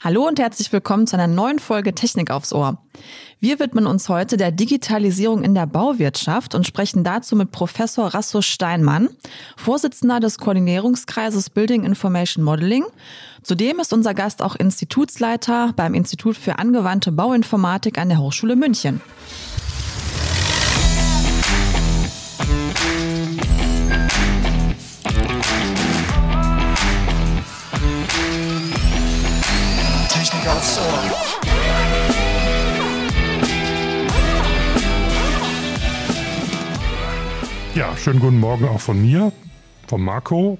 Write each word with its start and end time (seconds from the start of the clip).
Hallo 0.00 0.28
und 0.28 0.38
herzlich 0.38 0.72
willkommen 0.72 1.08
zu 1.08 1.16
einer 1.16 1.26
neuen 1.26 1.58
Folge 1.58 1.92
Technik 1.92 2.30
aufs 2.30 2.52
Ohr. 2.52 2.78
Wir 3.40 3.58
widmen 3.58 3.84
uns 3.84 4.08
heute 4.08 4.36
der 4.36 4.52
Digitalisierung 4.52 5.42
in 5.42 5.56
der 5.56 5.66
Bauwirtschaft 5.66 6.54
und 6.54 6.64
sprechen 6.64 7.02
dazu 7.02 7.34
mit 7.34 7.50
Professor 7.50 8.14
Rassus 8.14 8.46
Steinmann, 8.46 9.08
Vorsitzender 9.56 10.20
des 10.20 10.38
Koordinierungskreises 10.38 11.50
Building 11.50 11.82
Information 11.82 12.44
Modeling. 12.44 12.84
Zudem 13.42 13.80
ist 13.80 13.92
unser 13.92 14.14
Gast 14.14 14.40
auch 14.40 14.54
Institutsleiter 14.54 15.72
beim 15.74 15.94
Institut 15.94 16.36
für 16.36 16.60
angewandte 16.60 17.10
Bauinformatik 17.10 17.98
an 17.98 18.08
der 18.08 18.18
Hochschule 18.18 18.54
München. 18.54 19.00
Schönen 38.08 38.20
guten 38.20 38.40
Morgen 38.40 38.66
auch 38.66 38.80
von 38.80 39.02
mir, 39.02 39.32
von 39.86 40.00
Marco. 40.00 40.56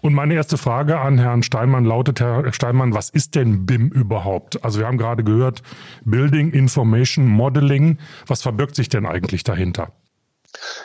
Und 0.00 0.14
meine 0.14 0.34
erste 0.34 0.56
Frage 0.56 1.00
an 1.00 1.18
Herrn 1.18 1.42
Steinmann 1.42 1.84
lautet, 1.84 2.20
Herr 2.20 2.52
Steinmann, 2.52 2.94
was 2.94 3.10
ist 3.10 3.34
denn 3.34 3.66
BIM 3.66 3.88
überhaupt? 3.88 4.64
Also 4.64 4.78
wir 4.78 4.86
haben 4.86 4.96
gerade 4.96 5.24
gehört, 5.24 5.64
Building 6.04 6.52
Information 6.52 7.26
Modeling. 7.26 7.98
Was 8.28 8.42
verbirgt 8.42 8.76
sich 8.76 8.90
denn 8.90 9.06
eigentlich 9.06 9.42
dahinter? 9.42 9.88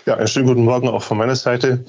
Ja, 0.08 0.16
einen 0.16 0.28
schönen 0.28 0.48
guten 0.48 0.64
Morgen 0.64 0.88
auch 0.88 1.04
von 1.04 1.16
meiner 1.16 1.36
Seite. 1.36 1.86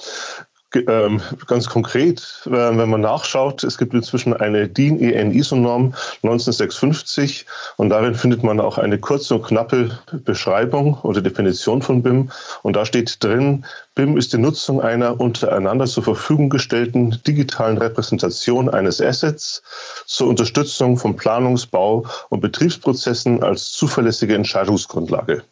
Ähm, 0.72 1.20
ganz 1.48 1.68
konkret, 1.68 2.42
äh, 2.46 2.50
wenn 2.50 2.90
man 2.90 3.00
nachschaut, 3.00 3.64
es 3.64 3.76
gibt 3.76 3.92
inzwischen 3.92 4.34
eine 4.34 4.68
DIN 4.68 5.00
EN 5.00 5.32
ISO-Norm 5.32 5.94
1956 6.22 7.44
und 7.76 7.88
darin 7.88 8.14
findet 8.14 8.44
man 8.44 8.60
auch 8.60 8.78
eine 8.78 8.98
kurze 8.98 9.34
und 9.34 9.46
knappe 9.46 9.98
Beschreibung 10.24 10.94
oder 11.02 11.22
Definition 11.22 11.82
von 11.82 12.02
BIM. 12.02 12.30
Und 12.62 12.76
da 12.76 12.86
steht 12.86 13.22
drin, 13.22 13.64
BIM 13.96 14.16
ist 14.16 14.32
die 14.32 14.38
Nutzung 14.38 14.80
einer 14.80 15.20
untereinander 15.20 15.86
zur 15.86 16.04
Verfügung 16.04 16.50
gestellten 16.50 17.20
digitalen 17.26 17.76
Repräsentation 17.76 18.68
eines 18.68 19.00
Assets 19.00 19.62
zur 20.06 20.28
Unterstützung 20.28 20.96
von 20.96 21.16
Planungsbau 21.16 22.06
und 22.28 22.40
Betriebsprozessen 22.40 23.42
als 23.42 23.72
zuverlässige 23.72 24.36
Entscheidungsgrundlage. 24.36 25.42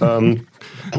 Ähm, 0.00 0.46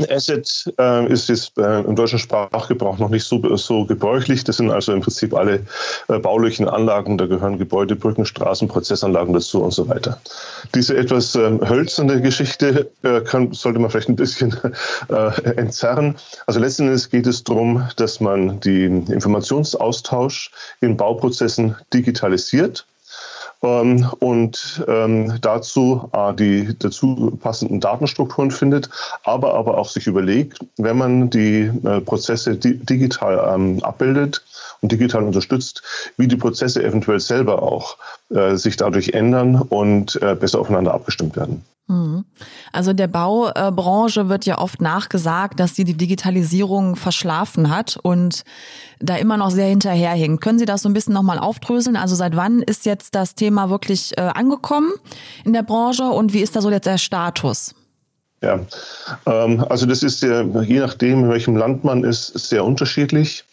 Asset 0.09 0.71
äh, 0.79 1.11
ist 1.11 1.29
jetzt 1.29 1.57
äh, 1.57 1.81
im 1.81 1.95
deutschen 1.95 2.19
Sprachgebrauch 2.19 2.97
noch 2.97 3.09
nicht 3.09 3.23
so, 3.23 3.55
so 3.55 3.85
gebräuchlich. 3.85 4.43
Das 4.43 4.57
sind 4.57 4.71
also 4.71 4.93
im 4.93 5.01
Prinzip 5.01 5.33
alle 5.33 5.65
äh, 6.07 6.19
baulichen 6.19 6.67
Anlagen. 6.67 7.17
Da 7.17 7.25
gehören 7.25 7.57
Gebäude, 7.57 7.95
Brücken, 7.95 8.25
Straßen, 8.25 8.67
Prozessanlagen 8.67 9.33
dazu 9.33 9.63
und 9.63 9.71
so 9.71 9.87
weiter. 9.87 10.19
Diese 10.73 10.95
etwas 10.97 11.35
ähm, 11.35 11.59
hölzerne 11.67 12.21
Geschichte 12.21 12.89
äh, 13.03 13.21
kann, 13.21 13.51
sollte 13.53 13.79
man 13.79 13.89
vielleicht 13.89 14.09
ein 14.09 14.15
bisschen 14.15 14.55
äh, 15.09 15.41
entzerren. 15.55 16.15
Also 16.47 16.59
letzten 16.59 16.83
Endes 16.83 17.09
geht 17.09 17.27
es 17.27 17.43
darum, 17.43 17.87
dass 17.97 18.19
man 18.19 18.59
den 18.59 19.07
Informationsaustausch 19.07 20.51
in 20.81 20.97
Bauprozessen 20.97 21.75
digitalisiert 21.93 22.85
ähm, 23.61 24.07
und 24.19 24.83
ähm, 24.87 25.37
dazu 25.41 26.09
äh, 26.13 26.33
die 26.33 26.77
dazu 26.77 27.37
passenden 27.41 27.79
Datenstrukturen 27.79 28.51
findet, 28.51 28.89
aber 29.23 29.53
aber 29.53 29.77
auch 29.77 29.89
sich 29.89 30.07
überlegt, 30.07 30.59
wenn 30.77 30.97
man 30.97 31.29
die 31.29 31.71
äh, 31.83 32.01
Prozesse 32.01 32.55
di 32.55 32.77
digital 32.77 33.53
ähm, 33.53 33.83
abbildet 33.83 34.43
und 34.81 34.91
digital 34.91 35.23
unterstützt, 35.23 35.83
wie 36.17 36.27
die 36.27 36.35
Prozesse 36.35 36.83
eventuell 36.83 37.19
selber 37.19 37.63
auch 37.63 37.97
äh, 38.29 38.55
sich 38.55 38.77
dadurch 38.77 39.09
ändern 39.09 39.55
und 39.55 40.21
äh, 40.21 40.35
besser 40.35 40.59
aufeinander 40.59 40.93
abgestimmt 40.93 41.35
werden. 41.35 41.63
Mhm. 41.87 42.25
Also 42.71 42.93
der 42.93 43.07
Baubranche 43.07 44.27
wird 44.27 44.45
ja 44.45 44.57
oft 44.57 44.81
nachgesagt, 44.81 45.59
dass 45.59 45.75
sie 45.75 45.83
die 45.83 45.93
Digitalisierung 45.93 46.95
verschlafen 46.95 47.69
hat 47.69 47.97
und 48.01 48.43
da 48.99 49.15
immer 49.17 49.37
noch 49.37 49.51
sehr 49.51 49.67
hinterherhinkt. 49.67 50.41
Können 50.41 50.57
Sie 50.57 50.65
das 50.65 50.81
so 50.81 50.89
ein 50.89 50.93
bisschen 50.93 51.13
nochmal 51.13 51.37
aufdröseln? 51.37 51.95
Also 51.95 52.15
seit 52.15 52.35
wann 52.35 52.61
ist 52.63 52.85
jetzt 52.85 53.13
das 53.13 53.35
Thema 53.35 53.69
wirklich 53.69 54.17
äh, 54.17 54.21
angekommen 54.21 54.93
in 55.43 55.53
der 55.53 55.63
Branche 55.63 56.05
und 56.05 56.33
wie 56.33 56.41
ist 56.41 56.55
da 56.55 56.61
so 56.61 56.71
jetzt 56.71 56.87
der 56.87 56.97
Status? 56.97 57.75
Ja, 58.41 58.59
ähm, 59.25 59.65
also 59.69 59.85
das 59.85 60.03
ist 60.03 60.21
ja, 60.23 60.41
je 60.41 60.79
nachdem, 60.79 61.25
in 61.25 61.29
welchem 61.29 61.55
Land 61.55 61.83
man 61.83 62.03
ist, 62.03 62.27
sehr 62.37 62.65
unterschiedlich. 62.65 63.45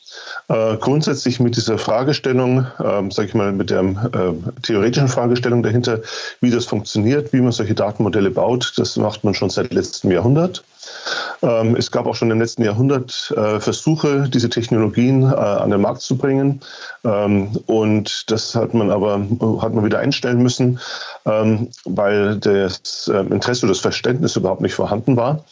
Äh, 0.48 0.76
grundsätzlich 0.76 1.40
mit 1.40 1.56
dieser 1.56 1.78
Fragestellung, 1.78 2.66
äh, 2.78 3.10
sage 3.10 3.28
ich 3.28 3.34
mal, 3.34 3.52
mit 3.52 3.70
der 3.70 3.80
äh, 3.82 4.60
theoretischen 4.62 5.08
Fragestellung 5.08 5.62
dahinter, 5.62 6.00
wie 6.40 6.50
das 6.50 6.66
funktioniert, 6.66 7.32
wie 7.32 7.40
man 7.40 7.52
solche 7.52 7.74
Datenmodelle 7.74 8.30
baut, 8.30 8.72
das 8.76 8.96
macht 8.96 9.24
man 9.24 9.34
schon 9.34 9.50
seit 9.50 9.72
letztem 9.72 10.10
Jahrhundert. 10.10 10.64
Ähm, 11.42 11.76
es 11.76 11.90
gab 11.90 12.06
auch 12.06 12.14
schon 12.14 12.30
im 12.30 12.40
letzten 12.40 12.62
Jahrhundert 12.64 13.32
äh, 13.36 13.60
Versuche, 13.60 14.28
diese 14.28 14.50
Technologien 14.50 15.22
äh, 15.22 15.34
an 15.34 15.70
den 15.70 15.80
Markt 15.80 16.00
zu 16.00 16.16
bringen. 16.16 16.60
Ähm, 17.04 17.50
und 17.66 18.30
das 18.30 18.54
hat 18.54 18.74
man 18.74 18.90
aber 18.90 19.20
hat 19.60 19.74
man 19.74 19.84
wieder 19.84 19.98
einstellen 19.98 20.42
müssen, 20.42 20.78
ähm, 21.24 21.68
weil 21.84 22.36
das 22.36 23.08
äh, 23.12 23.18
Interesse 23.18 23.66
oder 23.66 23.72
das 23.72 23.80
Verständnis 23.80 24.36
überhaupt 24.36 24.60
nicht 24.60 24.74
vorhanden 24.74 25.16
war. 25.16 25.44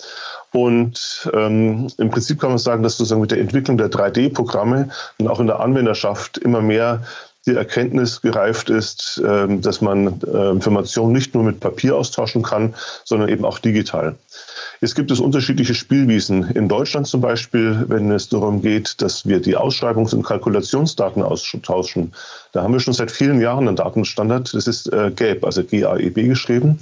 Und 0.53 1.31
ähm, 1.33 1.89
im 1.97 2.11
Prinzip 2.11 2.41
kann 2.41 2.51
man 2.51 2.59
sagen, 2.59 2.83
dass 2.83 2.97
sozusagen 2.97 3.21
mit 3.21 3.31
der 3.31 3.41
Entwicklung 3.41 3.79
der 3.79 3.91
3D-Programme 3.91 4.89
und 5.19 5.29
auch 5.29 5.41
in 5.41 5.47
der 5.47 5.61
Anwenderschaft 5.61 6.39
immer 6.39 6.61
mehr 6.61 7.03
die 7.47 7.55
Erkenntnis 7.55 8.21
gereift 8.21 8.69
ist, 8.69 9.23
ähm, 9.27 9.63
dass 9.63 9.81
man 9.81 10.21
äh, 10.23 10.51
Informationen 10.51 11.13
nicht 11.13 11.35
nur 11.35 11.43
mit 11.43 11.61
Papier 11.61 11.97
austauschen 11.97 12.43
kann, 12.43 12.75
sondern 13.05 13.31
eben 13.31 13.45
auch 13.45 13.59
digital. 13.59 14.17
Es 14.83 14.95
gibt 14.95 15.11
es 15.11 15.21
unterschiedliche 15.21 15.75
Spielwiesen. 15.75 16.51
In 16.51 16.69
Deutschland 16.69 17.07
zum 17.07 17.21
Beispiel, 17.21 17.85
wenn 17.89 18.11
es 18.11 18.29
darum 18.29 18.61
geht, 18.61 19.01
dass 19.01 19.27
wir 19.27 19.41
die 19.41 19.57
Ausschreibungs- 19.57 20.15
und 20.15 20.23
Kalkulationsdaten 20.23 21.23
austauschen. 21.23 22.13
Da 22.53 22.63
haben 22.63 22.73
wir 22.73 22.81
schon 22.81 22.95
seit 22.95 23.11
vielen 23.11 23.41
Jahren 23.41 23.69
einen 23.69 23.77
Datenstandard. 23.77 24.53
Das 24.53 24.67
ist 24.67 24.93
äh, 24.93 25.11
GAEB, 25.15 25.45
also 25.45 25.65
G-A-E-B 25.65 26.29
geschrieben. 26.29 26.79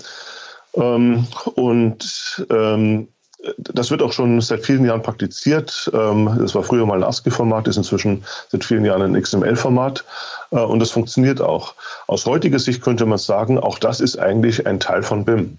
Ähm, 0.74 1.26
und 1.54 2.46
ähm, 2.50 3.08
das 3.56 3.90
wird 3.90 4.02
auch 4.02 4.12
schon 4.12 4.40
seit 4.40 4.64
vielen 4.64 4.84
Jahren 4.84 5.02
praktiziert. 5.02 5.90
Ähm, 5.94 6.36
das 6.40 6.54
war 6.54 6.62
früher 6.62 6.86
mal 6.86 6.98
ein 6.98 7.04
ASCII-Format, 7.04 7.68
ist 7.68 7.76
inzwischen 7.76 8.24
seit 8.50 8.64
vielen 8.64 8.84
Jahren 8.84 9.02
ein 9.02 9.20
XML-Format 9.20 10.04
äh, 10.50 10.58
und 10.58 10.80
das 10.80 10.90
funktioniert 10.90 11.40
auch. 11.40 11.74
Aus 12.06 12.26
heutiger 12.26 12.58
Sicht 12.58 12.82
könnte 12.82 13.06
man 13.06 13.18
sagen, 13.18 13.58
auch 13.58 13.78
das 13.78 14.00
ist 14.00 14.18
eigentlich 14.18 14.66
ein 14.66 14.80
Teil 14.80 15.02
von 15.02 15.24
BIM. 15.24 15.58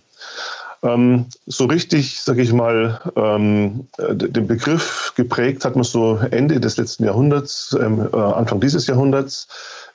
Ähm, 0.81 1.25
so 1.45 1.65
richtig, 1.65 2.21
sage 2.21 2.41
ich 2.41 2.53
mal, 2.53 3.01
ähm, 3.15 3.87
den 3.97 4.47
Begriff 4.47 5.13
geprägt 5.15 5.65
hat 5.65 5.75
man 5.75 5.83
so 5.83 6.17
Ende 6.31 6.59
des 6.59 6.77
letzten 6.77 7.03
Jahrhunderts, 7.03 7.75
äh, 7.77 8.17
Anfang 8.17 8.61
dieses 8.61 8.87
Jahrhunderts 8.87 9.47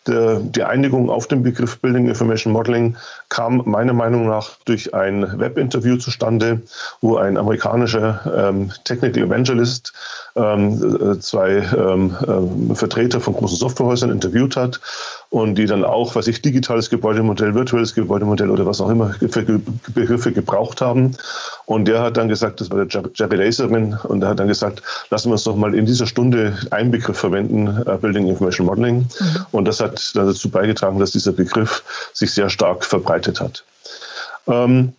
der, 0.06 0.40
die 0.40 0.62
Einigung 0.62 1.10
auf 1.10 1.26
den 1.26 1.42
Begriff 1.42 1.78
Building 1.78 2.08
Information 2.08 2.52
Modeling 2.52 2.96
kam 3.28 3.62
meiner 3.64 3.92
Meinung 3.92 4.26
nach 4.26 4.50
durch 4.64 4.94
ein 4.94 5.38
Webinterview 5.38 5.96
zustande, 5.96 6.62
wo 7.00 7.16
ein 7.16 7.36
amerikanischer 7.36 8.48
ähm, 8.48 8.70
Technical 8.84 9.24
Evangelist 9.24 9.92
ähm, 10.36 11.20
zwei 11.20 11.62
ähm, 11.76 12.16
äh, 12.70 12.74
Vertreter 12.74 13.20
von 13.20 13.34
großen 13.34 13.58
Softwarehäusern 13.58 14.10
interviewt 14.10 14.56
hat 14.56 14.80
und 15.34 15.56
die 15.56 15.66
dann 15.66 15.84
auch, 15.84 16.14
was 16.14 16.28
ich, 16.28 16.42
digitales 16.42 16.90
Gebäudemodell, 16.90 17.56
virtuelles 17.56 17.92
Gebäudemodell 17.92 18.50
oder 18.50 18.66
was 18.66 18.80
auch 18.80 18.88
immer 18.88 19.14
für 19.14 19.60
Begriffe 19.92 20.30
gebraucht 20.30 20.80
haben. 20.80 21.16
Und 21.66 21.88
der 21.88 22.02
hat 22.02 22.16
dann 22.16 22.28
gesagt, 22.28 22.60
das 22.60 22.70
war 22.70 22.84
der 22.84 23.02
Jerry 23.16 23.34
Laserman, 23.34 23.98
und 24.04 24.20
der 24.20 24.28
hat 24.28 24.38
dann 24.38 24.46
gesagt, 24.46 24.80
lassen 25.10 25.30
wir 25.30 25.32
uns 25.32 25.42
doch 25.42 25.56
mal 25.56 25.74
in 25.74 25.86
dieser 25.86 26.06
Stunde 26.06 26.56
einen 26.70 26.92
Begriff 26.92 27.18
verwenden, 27.18 27.66
uh, 27.66 27.96
Building 27.98 28.28
Information 28.28 28.68
Modeling. 28.68 28.98
Mhm. 28.98 29.06
Und 29.50 29.64
das 29.64 29.80
hat 29.80 30.12
dazu 30.14 30.50
beigetragen, 30.50 31.00
dass 31.00 31.10
dieser 31.10 31.32
Begriff 31.32 31.82
sich 32.12 32.30
sehr 32.30 32.48
stark 32.48 32.84
verbreitet 32.84 33.40
hat. 33.40 33.64
Ähm, 34.46 34.92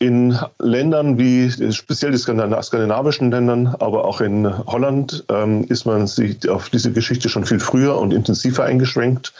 in 0.00 0.36
Ländern 0.58 1.18
wie 1.18 1.50
speziell 1.72 2.10
die 2.10 2.18
skandinavischen 2.18 3.30
Ländern, 3.30 3.76
aber 3.78 4.06
auch 4.06 4.22
in 4.22 4.66
Holland 4.66 5.24
ähm, 5.28 5.64
ist 5.68 5.84
man 5.84 6.06
sich 6.06 6.48
auf 6.48 6.70
diese 6.70 6.90
Geschichte 6.90 7.28
schon 7.28 7.44
viel 7.44 7.60
früher 7.60 7.98
und 7.98 8.12
intensiver 8.12 8.64
eingeschränkt. 8.64 9.34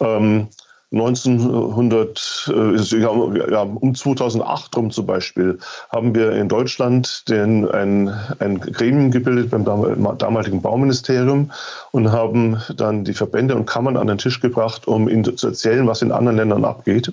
Ähm, 0.00 0.48
1900, 0.90 2.50
äh, 2.54 3.00
ja, 3.00 3.62
um 3.62 3.94
2008 3.94 4.76
rum 4.76 4.90
zum 4.90 5.06
Beispiel, 5.06 5.58
haben 5.90 6.14
wir 6.14 6.32
in 6.32 6.48
Deutschland 6.48 7.28
den, 7.28 7.68
ein, 7.68 8.08
ein 8.38 8.60
Gremium 8.60 9.10
gebildet 9.10 9.50
beim 9.50 9.64
damaligen 9.64 10.62
Bauministerium 10.62 11.50
und 11.90 12.10
haben 12.10 12.62
dann 12.76 13.04
die 13.04 13.14
Verbände 13.14 13.54
und 13.54 13.66
Kammern 13.66 13.96
an 13.98 14.06
den 14.06 14.18
Tisch 14.18 14.40
gebracht, 14.40 14.88
um 14.88 15.10
ihnen 15.10 15.36
zu 15.36 15.48
erzählen, 15.48 15.86
was 15.86 16.00
in 16.00 16.12
anderen 16.12 16.38
Ländern 16.38 16.64
abgeht. 16.64 17.12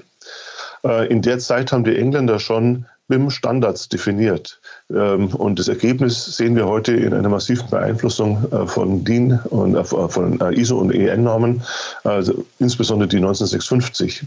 Äh, 0.85 1.07
in 1.07 1.21
der 1.21 1.39
Zeit 1.39 1.71
haben 1.71 1.83
die 1.83 1.97
Engländer 1.97 2.39
schon 2.39 2.85
BIM-Standards 3.07 3.89
definiert. 3.89 4.59
Ähm, 4.89 5.27
und 5.27 5.59
das 5.59 5.67
Ergebnis 5.67 6.25
sehen 6.37 6.55
wir 6.55 6.65
heute 6.67 6.93
in 6.93 7.13
einer 7.13 7.29
massiven 7.29 7.69
Beeinflussung 7.69 8.51
äh, 8.51 8.65
von 8.65 9.03
DIN 9.03 9.39
und 9.49 9.75
äh, 9.75 9.83
von 9.83 10.39
ISO 10.51 10.79
und 10.79 10.91
EN-Normen, 10.91 11.61
also 12.03 12.45
insbesondere 12.59 13.09
die 13.09 13.17
1956. 13.17 14.23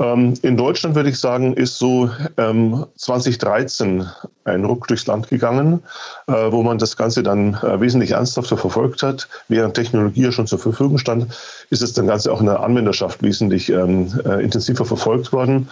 Ähm, 0.00 0.34
in 0.42 0.56
Deutschland 0.56 0.96
würde 0.96 1.10
ich 1.10 1.20
sagen, 1.20 1.54
ist 1.54 1.78
so 1.78 2.10
ähm, 2.36 2.84
2013 2.96 4.06
ein 4.44 4.64
Ruck 4.64 4.88
durchs 4.88 5.06
Land 5.06 5.28
gegangen, 5.28 5.82
wo 6.50 6.62
man 6.62 6.78
das 6.78 6.96
Ganze 6.96 7.22
dann 7.22 7.54
äh, 7.54 7.80
wesentlich 7.80 8.12
ernsthafter 8.12 8.56
verfolgt 8.56 9.02
hat. 9.02 9.28
Während 9.48 9.74
Technologie 9.74 10.22
ja 10.22 10.32
schon 10.32 10.46
zur 10.46 10.58
Verfügung 10.58 10.98
stand, 10.98 11.26
ist 11.70 11.82
es 11.82 11.92
dann 11.92 12.06
Ganze 12.06 12.32
auch 12.32 12.40
in 12.40 12.46
der 12.46 12.60
Anwenderschaft 12.60 13.22
wesentlich 13.22 13.70
ähm, 13.70 14.12
äh, 14.24 14.42
intensiver 14.42 14.84
verfolgt 14.84 15.32
worden. 15.32 15.68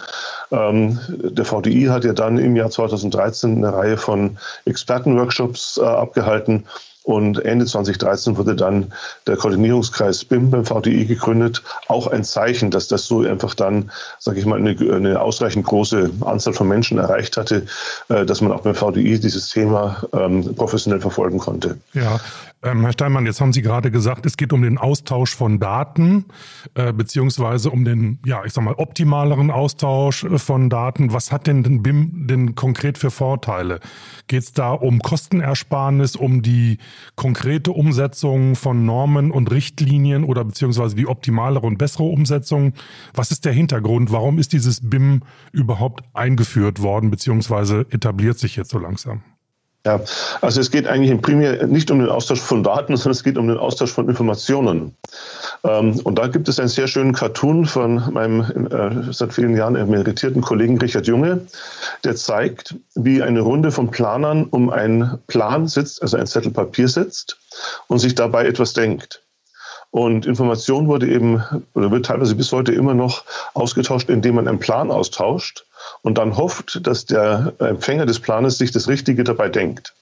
Ähm, 0.51 0.99
der 1.09 1.45
VDI 1.45 1.85
hat 1.85 2.03
ja 2.03 2.13
dann 2.13 2.37
im 2.37 2.55
Jahr 2.55 2.69
2013 2.69 3.57
eine 3.57 3.73
Reihe 3.73 3.97
von 3.97 4.37
Expertenworkshops 4.65 5.77
äh, 5.77 5.85
abgehalten 5.85 6.65
und 7.03 7.43
Ende 7.43 7.65
2013 7.65 8.37
wurde 8.37 8.55
dann 8.55 8.93
der 9.27 9.35
Koordinierungskreis 9.35 10.23
BIM 10.23 10.49
beim 10.51 10.65
VDI 10.65 11.05
gegründet. 11.05 11.61
Auch 11.87 12.07
ein 12.07 12.23
Zeichen, 12.23 12.71
dass 12.71 12.87
das 12.87 13.05
so 13.05 13.21
einfach 13.21 13.53
dann, 13.55 13.91
sage 14.19 14.39
ich 14.39 14.45
mal, 14.45 14.57
eine, 14.57 14.71
eine, 14.71 15.21
ausreichend 15.21 15.65
große 15.65 16.11
Anzahl 16.21 16.53
von 16.53 16.67
Menschen 16.67 16.97
erreicht 16.97 17.35
hatte, 17.35 17.65
äh, 18.07 18.25
dass 18.25 18.39
man 18.39 18.53
auch 18.53 18.61
beim 18.61 18.75
VDI 18.75 19.19
dieses 19.19 19.49
Thema 19.49 20.03
professionell 20.55 21.01
verfolgen 21.01 21.37
konnte. 21.37 21.77
Ja, 21.93 22.19
ähm, 22.63 22.81
Herr 22.81 22.93
Steinmann, 22.93 23.25
jetzt 23.25 23.41
haben 23.41 23.51
Sie 23.51 23.61
gerade 23.61 23.91
gesagt, 23.91 24.25
es 24.25 24.37
geht 24.37 24.53
um 24.53 24.61
den 24.61 24.77
Austausch 24.77 25.35
von 25.35 25.59
Daten, 25.59 26.25
äh, 26.75 26.93
beziehungsweise 26.93 27.69
um 27.69 27.83
den, 27.83 28.19
ja, 28.25 28.45
ich 28.45 28.53
sag 28.53 28.63
mal, 28.63 28.75
optimaleren 28.75 29.51
Austausch 29.51 30.23
äh, 30.23 30.39
von 30.39 30.69
Daten. 30.69 31.11
Was 31.11 31.33
hat 31.33 31.47
denn 31.47 31.63
den 31.63 31.83
BIM 31.83 32.25
denn 32.27 32.55
konkret 32.55 32.97
für 32.97 33.11
Vorteile? 33.11 33.81
Geht 34.27 34.43
es 34.43 34.53
da 34.53 34.71
um 34.71 34.99
Kostenersparnis, 35.01 36.15
um 36.15 36.41
die 36.41 36.77
konkrete 37.15 37.71
Umsetzung 37.73 38.55
von 38.55 38.85
Normen 38.85 39.31
und 39.31 39.51
Richtlinien 39.51 40.23
oder 40.23 40.45
beziehungsweise 40.45 40.95
die 40.95 41.07
optimalere 41.07 41.65
und 41.65 41.77
bessere 41.77 42.03
Umsetzung? 42.03 42.73
Was 43.13 43.31
ist 43.31 43.43
der 43.43 43.51
Hintergrund? 43.51 44.13
Warum 44.13 44.39
ist 44.39 44.53
dieses 44.53 44.89
BIM 44.89 45.23
überhaupt 45.51 46.05
eingeführt 46.13 46.81
worden, 46.81 47.11
beziehungsweise 47.11 47.85
etabliert 47.89 48.39
sich 48.39 48.55
jetzt 48.55 48.69
so 48.69 48.79
langsam? 48.79 49.21
Ja, 49.85 49.99
also 50.39 50.61
es 50.61 50.71
geht 50.71 50.87
eigentlich 50.87 51.21
primär 51.21 51.67
nicht 51.67 51.91
um 51.91 51.99
den 51.99 52.07
Austausch 52.07 52.39
von 52.39 52.63
Daten, 52.63 52.95
sondern 52.97 53.11
es 53.11 53.23
geht 53.23 53.37
um 53.37 53.47
den 53.47 53.57
Austausch 53.57 53.91
von 53.91 54.07
Informationen. 54.07 54.95
Ähm, 55.65 55.99
und 56.03 56.17
da 56.17 56.27
gibt 56.27 56.47
es 56.47 56.59
einen 56.59 56.69
sehr 56.69 56.87
schönen 56.87 57.11
Cartoon 57.11 57.65
von 57.65 58.13
meinem 58.13 58.67
äh, 58.71 59.11
seit 59.11 59.33
vielen 59.33 59.57
Jahren 59.57 59.75
emeritierten 59.75 60.41
Kollegen 60.41 60.77
Richard 60.77 61.07
Junge, 61.07 61.45
der 62.05 62.15
zeigt, 62.15 62.75
wie 62.95 63.21
eine 63.21 63.41
Runde 63.41 63.71
von 63.71 63.91
Planern 63.91 64.45
um 64.45 64.69
einen 64.69 65.19
Plan 65.27 65.67
sitzt, 65.67 66.01
also 66.01 66.15
ein 66.15 66.27
Zettel 66.27 66.51
Papier 66.51 66.87
sitzt 66.87 67.37
und 67.87 67.99
sich 67.99 68.15
dabei 68.15 68.45
etwas 68.45 68.71
denkt. 68.73 69.21
Und 69.91 70.25
Information 70.25 70.87
wurde 70.87 71.07
eben 71.07 71.43
oder 71.75 71.91
wird 71.91 72.05
teilweise 72.05 72.35
bis 72.35 72.51
heute 72.51 72.71
immer 72.71 72.93
noch 72.93 73.25
ausgetauscht, 73.53 74.09
indem 74.09 74.35
man 74.35 74.47
einen 74.47 74.59
Plan 74.59 74.89
austauscht 74.89 75.65
und 76.03 76.17
dann 76.19 76.37
hofft, 76.37 76.85
dass 76.85 77.05
der 77.05 77.53
Empfänger 77.59 78.05
des 78.05 78.19
Planes 78.19 78.59
sich 78.59 78.71
das 78.71 78.87
Richtige 78.87 79.23
dabei 79.23 79.49
denkt. 79.49 79.95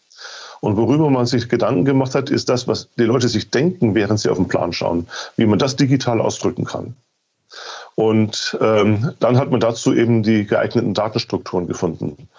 Und 0.60 0.78
worüber 0.78 1.10
man 1.10 1.26
sich 1.26 1.50
Gedanken 1.50 1.86
gemacht 1.86 2.14
hat, 2.14 2.30
ist 2.30 2.50
das, 2.50 2.68
was 2.68 2.90
die 2.98 3.04
Leute 3.04 3.30
sich 3.30 3.50
denken, 3.50 3.96
während 3.96 4.20
sie 4.20 4.30
auf 4.30 4.38
den 4.38 4.48
Plan 4.48 4.74
schauen, 4.74 5.08
wie 5.38 5.46
man 5.46 5.58
das 5.58 5.76
digital 5.76 6.20
ausdrücken 6.20 6.66
kann. 6.66 6.96
Und 7.96 8.58
ähm, 8.62 9.12
dann 9.20 9.38
hat 9.38 9.52
man 9.52 9.60
dazu 9.60 9.94
eben 9.94 10.24
die 10.24 10.46
geeigneten 10.46 10.94
Datenstrukturen 10.94 11.68
gefunden. 11.68 12.30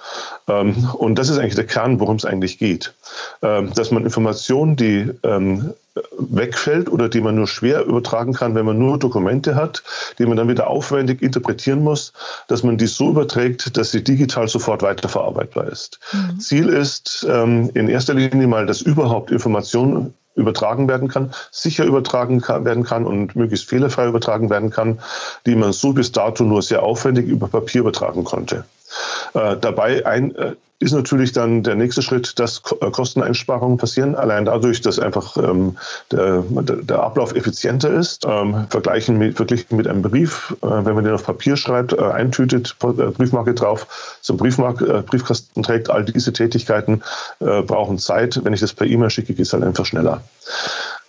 Ähm, 0.48 0.88
und 0.94 1.18
das 1.18 1.28
ist 1.28 1.38
eigentlich 1.38 1.54
der 1.54 1.66
Kern, 1.66 2.00
worum 2.00 2.16
es 2.16 2.24
eigentlich 2.24 2.58
geht. 2.58 2.94
Ähm, 3.42 3.72
dass 3.74 3.90
man 3.90 4.04
Informationen, 4.04 4.76
die 4.76 5.10
ähm, 5.22 5.74
wegfällt 6.18 6.90
oder 6.90 7.08
die 7.08 7.20
man 7.20 7.34
nur 7.34 7.46
schwer 7.46 7.84
übertragen 7.84 8.32
kann, 8.32 8.54
wenn 8.54 8.64
man 8.64 8.78
nur 8.78 8.98
Dokumente 8.98 9.54
hat, 9.54 9.82
die 10.18 10.24
man 10.24 10.36
dann 10.36 10.48
wieder 10.48 10.68
aufwendig 10.68 11.20
interpretieren 11.20 11.82
muss, 11.82 12.12
dass 12.48 12.62
man 12.62 12.78
die 12.78 12.86
so 12.86 13.10
überträgt, 13.10 13.76
dass 13.76 13.90
sie 13.90 14.02
digital 14.02 14.48
sofort 14.48 14.82
weiterverarbeitbar 14.82 15.68
ist. 15.68 16.00
Mhm. 16.12 16.40
Ziel 16.40 16.68
ist 16.68 17.26
ähm, 17.28 17.70
in 17.74 17.88
erster 17.88 18.14
Linie 18.14 18.46
mal, 18.46 18.64
dass 18.64 18.80
überhaupt 18.80 19.30
Informationen 19.30 20.14
übertragen 20.34 20.88
werden 20.88 21.08
kann, 21.08 21.32
sicher 21.50 21.84
übertragen 21.84 22.40
kann, 22.40 22.64
werden 22.64 22.84
kann 22.84 23.06
und 23.06 23.36
möglichst 23.36 23.68
fehlerfrei 23.68 24.06
übertragen 24.06 24.50
werden 24.50 24.70
kann, 24.70 25.00
die 25.46 25.56
man 25.56 25.72
so 25.72 25.92
bis 25.92 26.12
dato 26.12 26.44
nur 26.44 26.62
sehr 26.62 26.82
aufwendig 26.82 27.26
über 27.26 27.48
Papier 27.48 27.82
übertragen 27.82 28.24
konnte. 28.24 28.64
Äh, 29.34 29.56
dabei 29.58 30.04
ein, 30.06 30.34
äh, 30.34 30.54
ist 30.82 30.92
natürlich 30.92 31.32
dann 31.32 31.62
der 31.62 31.76
nächste 31.76 32.02
Schritt, 32.02 32.38
dass 32.38 32.60
äh, 32.80 32.90
Kosteneinsparungen 32.90 33.78
passieren, 33.78 34.14
allein 34.16 34.44
dadurch, 34.44 34.80
dass 34.80 34.98
einfach 34.98 35.36
ähm, 35.36 35.76
der, 36.10 36.42
der, 36.42 37.02
Ablauf 37.02 37.34
effizienter 37.34 37.90
ist. 37.90 38.26
Ähm, 38.28 38.66
vergleichen 38.68 39.16
mit, 39.16 39.36
verglichen 39.36 39.76
mit 39.76 39.86
einem 39.86 40.02
Brief, 40.02 40.54
äh, 40.62 40.66
wenn 40.66 40.94
man 40.94 41.04
den 41.04 41.14
auf 41.14 41.24
Papier 41.24 41.56
schreibt, 41.56 41.92
äh, 41.92 42.00
eintütet, 42.00 42.76
äh, 42.82 42.86
Briefmarke 42.86 43.54
drauf, 43.54 44.18
zum 44.20 44.36
Briefmark, 44.36 44.82
äh, 44.82 45.02
Briefkasten 45.02 45.62
trägt, 45.62 45.88
all 45.88 46.04
diese 46.04 46.32
Tätigkeiten 46.32 47.02
äh, 47.38 47.62
brauchen 47.62 47.98
Zeit. 47.98 48.40
Wenn 48.42 48.52
ich 48.52 48.60
das 48.60 48.72
per 48.72 48.86
E-Mail 48.86 49.10
schicke, 49.10 49.34
geht 49.34 49.46
es 49.46 49.52
halt 49.52 49.62
einfach 49.62 49.86
schneller. 49.86 50.22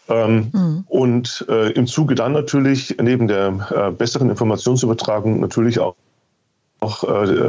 Ähm, 0.09 0.51
mhm. 0.51 0.83
Und 0.88 1.45
im 1.47 1.88
Zuge 1.88 2.13
dann 2.13 2.33
natürlich 2.33 2.97
neben 3.01 3.29
der 3.29 3.94
besseren 3.97 4.29
Informationsübertragung 4.29 5.39
natürlich 5.39 5.79
auch 5.79 5.95
auch 6.83 7.03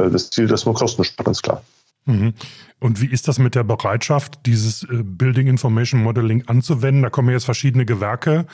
das 0.09 0.29
Ziel, 0.29 0.47
Kosten 0.47 1.03
spart, 1.03 1.25
ganz 1.25 1.41
klar. 1.41 1.61
Mhm. 2.05 2.33
Und 2.79 3.01
wie 3.01 3.07
ist 3.07 3.27
das 3.27 3.39
mit 3.39 3.55
der 3.55 3.63
Bereitschaft, 3.63 4.45
dieses 4.45 4.83
äh, 4.83 5.03
Building 5.03 5.47
Information 5.47 6.03
Modeling 6.03 6.47
anzuwenden? 6.47 7.03
Da 7.03 7.09
kommen 7.09 7.29
jetzt 7.29 7.45
verschiedene 7.45 7.85
Gewerke 7.85 8.45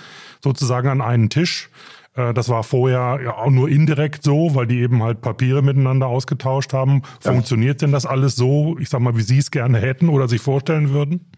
sozusagen 0.41 0.87
an 0.87 1.01
einen 1.01 1.29
Tisch. 1.29 1.69
Äh, 2.15 2.33
das 2.33 2.49
war 2.49 2.63
vorher 2.63 3.19
ja 3.23 3.35
auch 3.35 3.49
nur 3.49 3.67
indirekt 3.67 4.23
so, 4.23 4.55
weil 4.55 4.67
die 4.67 4.79
eben 4.79 5.03
halt 5.03 5.21
Papiere 5.21 5.61
miteinander 5.61 6.07
ausgetauscht 6.07 6.73
haben. 6.73 7.01
Funktioniert 7.19 7.81
ja. 7.81 7.87
denn 7.87 7.91
das 7.91 8.05
alles 8.05 8.35
so, 8.35 8.77
ich 8.79 8.89
sag 8.89 9.01
mal, 9.01 9.17
wie 9.17 9.21
Sie 9.21 9.37
es 9.39 9.51
gerne 9.51 9.79
hätten 9.79 10.09
oder 10.09 10.27
sich 10.27 10.41
vorstellen 10.41 10.91
würden? 10.91 11.31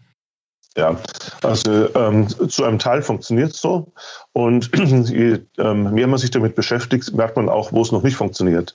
Ja, 0.76 0.96
also 1.42 1.94
ähm, 1.94 2.28
zu 2.28 2.64
einem 2.64 2.80
Teil 2.80 3.02
funktioniert 3.02 3.52
es 3.52 3.60
so. 3.60 3.92
Und 4.32 4.70
je 5.08 5.38
ähm, 5.58 5.94
mehr 5.94 6.08
man 6.08 6.18
sich 6.18 6.32
damit 6.32 6.56
beschäftigt, 6.56 7.14
merkt 7.14 7.36
man 7.36 7.48
auch, 7.48 7.72
wo 7.72 7.80
es 7.82 7.92
noch 7.92 8.02
nicht 8.02 8.16
funktioniert. 8.16 8.74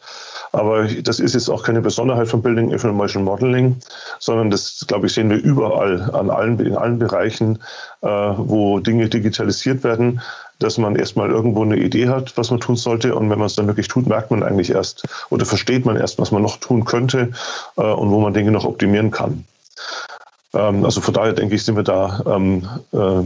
Aber 0.52 0.86
das 0.86 1.20
ist 1.20 1.34
jetzt 1.34 1.50
auch 1.50 1.64
keine 1.64 1.82
Besonderheit 1.82 2.28
von 2.28 2.42
Building 2.42 2.72
Information 2.72 3.24
Modeling, 3.24 3.78
sondern 4.20 4.50
das, 4.50 4.86
glaube 4.88 5.08
ich, 5.08 5.14
sehen 5.14 5.30
wir 5.30 5.38
überall, 5.38 6.10
an 6.14 6.30
allen, 6.30 6.60
in 6.60 6.76
allen 6.76 6.98
Bereichen, 7.00 7.60
äh, 8.02 8.08
wo 8.08 8.80
Dinge 8.80 9.10
digitalisiert 9.10 9.84
werden, 9.84 10.22
dass 10.60 10.78
man 10.78 10.96
erstmal 10.96 11.30
irgendwo 11.30 11.64
eine 11.64 11.78
Idee 11.78 12.10
hat, 12.10 12.36
was 12.36 12.52
man 12.52 12.60
tun 12.60 12.76
sollte. 12.76 13.16
Und 13.16 13.30
wenn 13.30 13.40
man 13.40 13.46
es 13.46 13.56
dann 13.56 13.68
wirklich 13.68 13.88
tut, 13.88 14.08
merkt 14.08 14.32
man 14.32 14.44
eigentlich 14.44 14.72
erst 14.72 15.06
oder 15.30 15.46
versteht 15.46 15.86
man 15.86 15.96
erst, 15.96 16.20
was 16.20 16.32
man 16.32 16.42
noch 16.42 16.58
tun 16.58 16.84
könnte 16.84 17.32
äh, 17.78 17.82
und 17.82 18.12
wo 18.12 18.20
man 18.20 18.34
Dinge 18.34 18.52
noch 18.52 18.66
optimieren 18.66 19.12
kann. 19.12 19.46
Ähm, 20.54 20.84
also 20.84 21.02
von 21.02 21.14
daher 21.14 21.34
denke 21.34 21.56
ich, 21.56 21.64
sind 21.64 21.76
wir 21.76 21.84
da 21.84 22.24
ähm, 22.26 22.68
äh, 22.92 23.24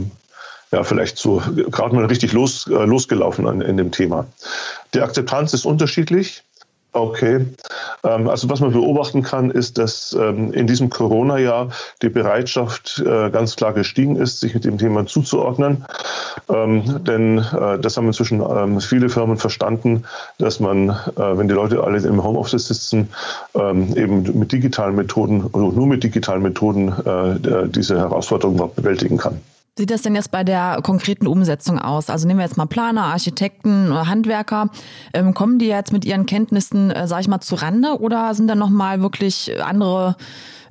ja, 0.74 0.82
vielleicht 0.82 1.18
so 1.18 1.40
gerade 1.70 1.94
mal 1.94 2.06
richtig 2.06 2.32
los, 2.32 2.66
äh, 2.66 2.84
losgelaufen 2.84 3.46
an, 3.46 3.60
in 3.60 3.76
dem 3.76 3.92
Thema. 3.92 4.26
Die 4.92 5.00
Akzeptanz 5.00 5.54
ist 5.54 5.64
unterschiedlich. 5.64 6.42
Okay. 6.94 7.44
Ähm, 8.04 8.28
also 8.28 8.48
was 8.48 8.60
man 8.60 8.72
beobachten 8.72 9.22
kann, 9.22 9.50
ist, 9.50 9.78
dass 9.78 10.16
ähm, 10.18 10.52
in 10.52 10.68
diesem 10.68 10.90
Corona-Jahr 10.90 11.70
die 12.02 12.08
Bereitschaft 12.08 13.02
äh, 13.04 13.30
ganz 13.30 13.56
klar 13.56 13.72
gestiegen 13.72 14.14
ist, 14.14 14.38
sich 14.38 14.54
mit 14.54 14.64
dem 14.64 14.78
Thema 14.78 15.04
zuzuordnen. 15.04 15.84
Ähm, 16.48 17.04
denn 17.04 17.38
äh, 17.38 17.80
das 17.80 17.96
haben 17.96 18.06
inzwischen 18.06 18.80
viele 18.80 19.08
Firmen 19.08 19.38
verstanden, 19.38 20.04
dass 20.38 20.60
man, 20.60 20.90
äh, 20.90 21.36
wenn 21.36 21.48
die 21.48 21.54
Leute 21.54 21.82
alle 21.82 21.98
im 21.98 22.22
Homeoffice 22.22 22.68
sitzen, 22.68 23.08
eben 23.54 24.38
mit 24.38 24.52
digitalen 24.52 24.94
Methoden 24.94 25.44
oder 25.44 25.74
nur 25.74 25.86
mit 25.86 26.04
digitalen 26.04 26.42
Methoden 26.42 26.92
diese 27.70 27.98
Herausforderung 27.98 28.70
bewältigen 28.74 29.16
kann 29.16 29.40
sieht 29.76 29.90
das 29.90 30.02
denn 30.02 30.14
jetzt 30.14 30.30
bei 30.30 30.44
der 30.44 30.80
konkreten 30.82 31.26
Umsetzung 31.26 31.78
aus? 31.78 32.10
Also 32.10 32.26
nehmen 32.26 32.38
wir 32.38 32.46
jetzt 32.46 32.56
mal 32.56 32.66
Planer, 32.66 33.04
Architekten, 33.04 33.92
Handwerker. 33.92 34.70
Ähm, 35.12 35.34
kommen 35.34 35.58
die 35.58 35.66
jetzt 35.66 35.92
mit 35.92 36.04
ihren 36.04 36.26
Kenntnissen, 36.26 36.90
äh, 36.90 37.06
sage 37.06 37.22
ich 37.22 37.28
mal, 37.28 37.40
zu 37.40 37.56
Rande 37.56 37.98
oder 38.00 38.34
sind 38.34 38.48
da 38.48 38.54
nochmal 38.54 39.00
wirklich 39.02 39.52
andere 39.62 40.16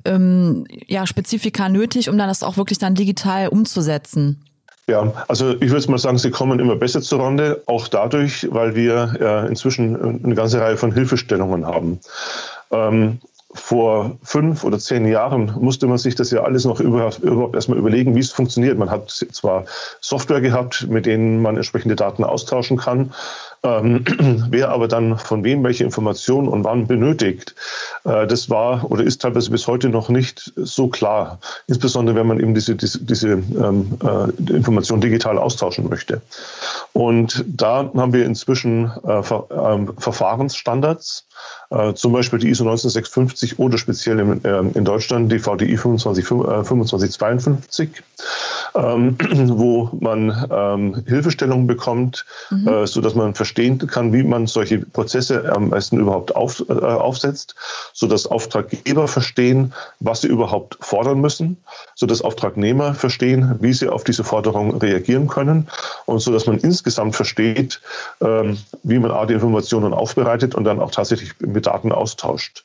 ähm, 0.04 0.66
ja, 0.86 1.06
Spezifika 1.06 1.68
nötig, 1.68 2.08
um 2.08 2.18
dann 2.18 2.28
das 2.28 2.42
auch 2.42 2.56
wirklich 2.56 2.78
dann 2.78 2.94
digital 2.94 3.48
umzusetzen? 3.48 4.44
Ja, 4.86 5.12
also 5.28 5.54
ich 5.60 5.70
würde 5.70 5.90
mal 5.90 5.98
sagen, 5.98 6.18
sie 6.18 6.30
kommen 6.30 6.60
immer 6.60 6.76
besser 6.76 7.00
zur 7.00 7.20
Rande, 7.20 7.62
auch 7.66 7.88
dadurch, 7.88 8.46
weil 8.50 8.74
wir 8.74 9.14
äh, 9.18 9.48
inzwischen 9.48 10.22
eine 10.22 10.34
ganze 10.34 10.60
Reihe 10.60 10.76
von 10.76 10.92
Hilfestellungen 10.92 11.66
haben. 11.66 12.00
Ähm, 12.70 13.18
vor 13.54 14.18
fünf 14.22 14.64
oder 14.64 14.78
zehn 14.78 15.06
Jahren 15.06 15.54
musste 15.60 15.86
man 15.86 15.98
sich 15.98 16.14
das 16.14 16.30
ja 16.30 16.42
alles 16.42 16.64
noch 16.64 16.80
überhaupt, 16.80 17.20
überhaupt 17.20 17.54
erstmal 17.54 17.78
überlegen, 17.78 18.14
wie 18.14 18.20
es 18.20 18.32
funktioniert. 18.32 18.76
Man 18.78 18.90
hat 18.90 19.10
zwar 19.10 19.64
Software 20.00 20.40
gehabt, 20.40 20.86
mit 20.88 21.06
denen 21.06 21.40
man 21.40 21.56
entsprechende 21.56 21.96
Daten 21.96 22.24
austauschen 22.24 22.76
kann, 22.76 23.12
Ähm, 23.64 24.04
wer 24.50 24.68
aber 24.68 24.88
dann 24.88 25.18
von 25.18 25.42
wem 25.42 25.64
welche 25.64 25.84
Informationen 25.84 26.48
und 26.48 26.64
wann 26.64 26.86
benötigt, 26.86 27.54
äh, 28.04 28.26
das 28.26 28.50
war 28.50 28.90
oder 28.90 29.02
ist 29.02 29.22
teilweise 29.22 29.50
bis 29.50 29.66
heute 29.66 29.88
noch 29.88 30.10
nicht 30.10 30.52
so 30.56 30.88
klar. 30.88 31.38
Insbesondere 31.66 32.14
wenn 32.14 32.26
man 32.26 32.40
eben 32.40 32.54
diese, 32.54 32.76
diese, 32.76 33.02
diese 33.02 33.28
ähm, 33.28 33.98
äh, 34.04 34.52
Informationen 34.52 35.00
digital 35.00 35.38
austauschen 35.38 35.88
möchte. 35.88 36.20
Und 36.92 37.42
da 37.48 37.90
haben 37.96 38.12
wir 38.12 38.26
inzwischen 38.26 38.92
äh, 39.02 39.22
Ver, 39.22 39.46
äh, 39.50 40.00
Verfahrensstandards, 40.00 41.26
äh, 41.70 41.94
zum 41.94 42.12
Beispiel 42.12 42.38
die 42.38 42.50
ISO 42.50 42.64
19650 42.64 43.58
oder 43.58 43.78
speziell 43.78 44.20
in, 44.20 44.40
ähm, 44.44 44.70
in 44.74 44.84
Deutschland 44.84 45.30
die 45.32 45.38
VDI 45.38 45.76
25, 45.76 46.24
2552, 46.24 48.02
ähm, 48.74 49.16
wo 49.48 49.90
man 50.00 50.46
ähm, 50.50 51.02
Hilfestellungen 51.06 51.66
bekommt, 51.66 52.24
mhm. 52.50 52.68
äh, 52.68 52.86
so 52.86 53.00
dass 53.00 53.14
man 53.14 53.34
verstehen 53.34 53.78
kann, 53.78 54.12
wie 54.12 54.22
man 54.22 54.46
solche 54.46 54.78
Prozesse 54.78 55.52
am 55.54 55.70
besten 55.70 55.98
überhaupt 55.98 56.36
auf, 56.36 56.64
äh, 56.68 56.72
aufsetzt, 56.72 57.54
so 57.92 58.06
dass 58.06 58.26
Auftraggeber 58.26 59.08
verstehen, 59.08 59.72
was 60.00 60.20
sie 60.22 60.28
überhaupt 60.28 60.78
fordern 60.80 61.20
müssen, 61.20 61.56
so 61.94 62.06
dass 62.06 62.22
Auftragnehmer 62.22 62.94
verstehen, 62.94 63.56
wie 63.60 63.72
sie 63.72 63.88
auf 63.88 64.04
diese 64.04 64.24
Forderung 64.24 64.76
reagieren 64.78 65.28
können 65.28 65.68
und 66.06 66.20
so 66.20 66.32
dass 66.32 66.46
man 66.46 66.58
insgesamt 66.58 67.16
versteht, 67.16 67.80
ähm, 68.20 68.58
wie 68.82 68.98
man 68.98 69.10
A, 69.10 69.26
die 69.26 69.34
Informationen 69.34 69.94
aufbereitet 69.94 70.54
und 70.54 70.64
dann 70.64 70.80
auch 70.80 70.90
tatsächlich 70.90 71.33
mit 71.40 71.66
Daten 71.66 71.92
austauscht. 71.92 72.64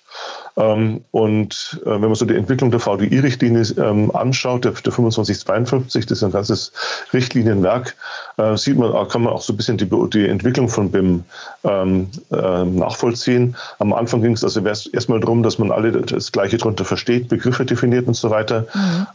Ähm, 0.59 1.01
und 1.11 1.79
äh, 1.85 1.91
wenn 1.91 2.01
man 2.01 2.15
so 2.15 2.25
die 2.25 2.35
Entwicklung 2.35 2.69
der 2.69 2.81
VDI-Richtlinie 2.81 3.63
ähm, 3.77 4.13
anschaut, 4.13 4.65
der, 4.65 4.71
der 4.71 4.91
2552, 4.91 6.05
das 6.05 6.17
ist 6.17 6.23
ein 6.23 6.31
ganzes 6.31 6.73
Richtlinienwerk, 7.13 7.95
äh, 8.37 8.57
sieht 8.57 8.77
man, 8.77 9.07
kann 9.07 9.23
man 9.23 9.33
auch 9.33 9.41
so 9.41 9.53
ein 9.53 9.57
bisschen 9.57 9.77
die, 9.77 9.89
die 10.09 10.27
Entwicklung 10.27 10.67
von 10.67 10.91
BIM 10.91 11.23
ähm, 11.63 12.09
äh, 12.31 12.65
nachvollziehen. 12.65 13.55
Am 13.79 13.93
Anfang 13.93 14.21
ging 14.21 14.33
es 14.33 14.43
also 14.43 14.59
erstmal 14.59 15.21
darum, 15.21 15.43
dass 15.43 15.59
man 15.59 15.71
alle 15.71 15.91
das 15.91 16.31
Gleiche 16.31 16.57
darunter 16.57 16.83
versteht, 16.83 17.29
Begriffe 17.29 17.65
definiert 17.65 18.07
und 18.07 18.15
so 18.15 18.29
weiter. 18.29 18.67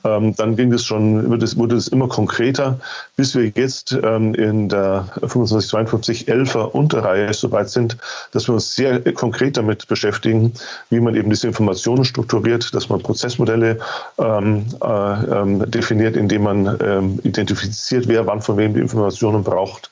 Mhm. 0.05 0.37
dann 0.37 0.57
ging 0.57 0.73
es 0.73 0.85
schon, 0.85 1.31
wurde 1.31 1.45
es, 1.45 1.57
wurde 1.57 1.77
es 1.77 1.89
immer 1.89 2.09
konkreter, 2.09 2.79
bis 3.17 3.35
wir 3.35 3.51
jetzt 3.55 3.93
in 3.93 4.69
der 4.69 5.07
2552 5.21 6.29
11er 6.29 6.71
Unterreihe 6.71 7.33
so 7.35 7.51
weit 7.53 7.69
sind, 7.69 7.97
dass 8.33 8.49
wir 8.49 8.55
uns 8.55 8.75
sehr 8.75 9.01
konkret 9.13 9.57
damit 9.57 9.87
beschäftigen, 9.89 10.55
wie 10.95 11.01
man 11.01 11.15
eben 11.15 11.31
diese 11.31 11.47
Informationen 11.47 12.05
strukturiert, 12.05 12.75
dass 12.75 12.89
man 12.89 13.03
Prozessmodelle 13.03 13.79
ähm, 14.19 14.67
äh, 14.83 14.87
ähm, 14.87 15.71
definiert, 15.71 16.17
indem 16.17 16.45
man 16.45 16.79
ähm, 16.83 17.21
identifiziert, 17.25 18.09
wer 18.09 18.27
wann 18.27 18.41
von 18.41 18.57
wem 18.57 18.75
die 18.75 18.81
Informationen 18.81 19.45
braucht. 19.45 19.91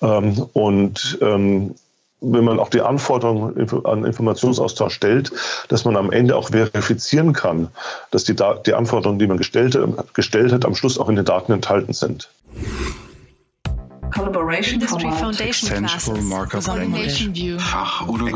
Ähm, 0.00 0.46
und 0.52 1.18
ähm, 1.20 1.74
wenn 2.20 2.44
man 2.44 2.58
auch 2.58 2.70
die 2.70 2.80
Anforderungen 2.80 3.68
an 3.84 4.04
Informationsaustausch 4.04 4.94
stellt, 4.94 5.32
dass 5.68 5.84
man 5.84 5.96
am 5.96 6.10
Ende 6.10 6.36
auch 6.36 6.48
verifizieren 6.48 7.34
kann, 7.34 7.68
dass 8.10 8.24
die, 8.24 8.34
die 8.34 8.74
Anforderungen, 8.74 9.18
die 9.18 9.26
man 9.26 9.36
gestellt, 9.36 9.78
gestellt 10.14 10.52
hat, 10.52 10.64
am 10.64 10.74
Schluss 10.74 10.98
auch 10.98 11.08
in 11.08 11.16
den 11.16 11.26
Daten 11.26 11.52
enthalten 11.52 11.92
sind. 11.92 12.30
Collaboration 14.12 14.74
Industry 14.74 15.10
Foundation 15.10 15.84
Extensible 15.84 16.22
Markup 16.22 16.66
Language. 16.66 17.28
View. 17.32 17.58
Fach- 17.58 18.06
oder 18.08 18.26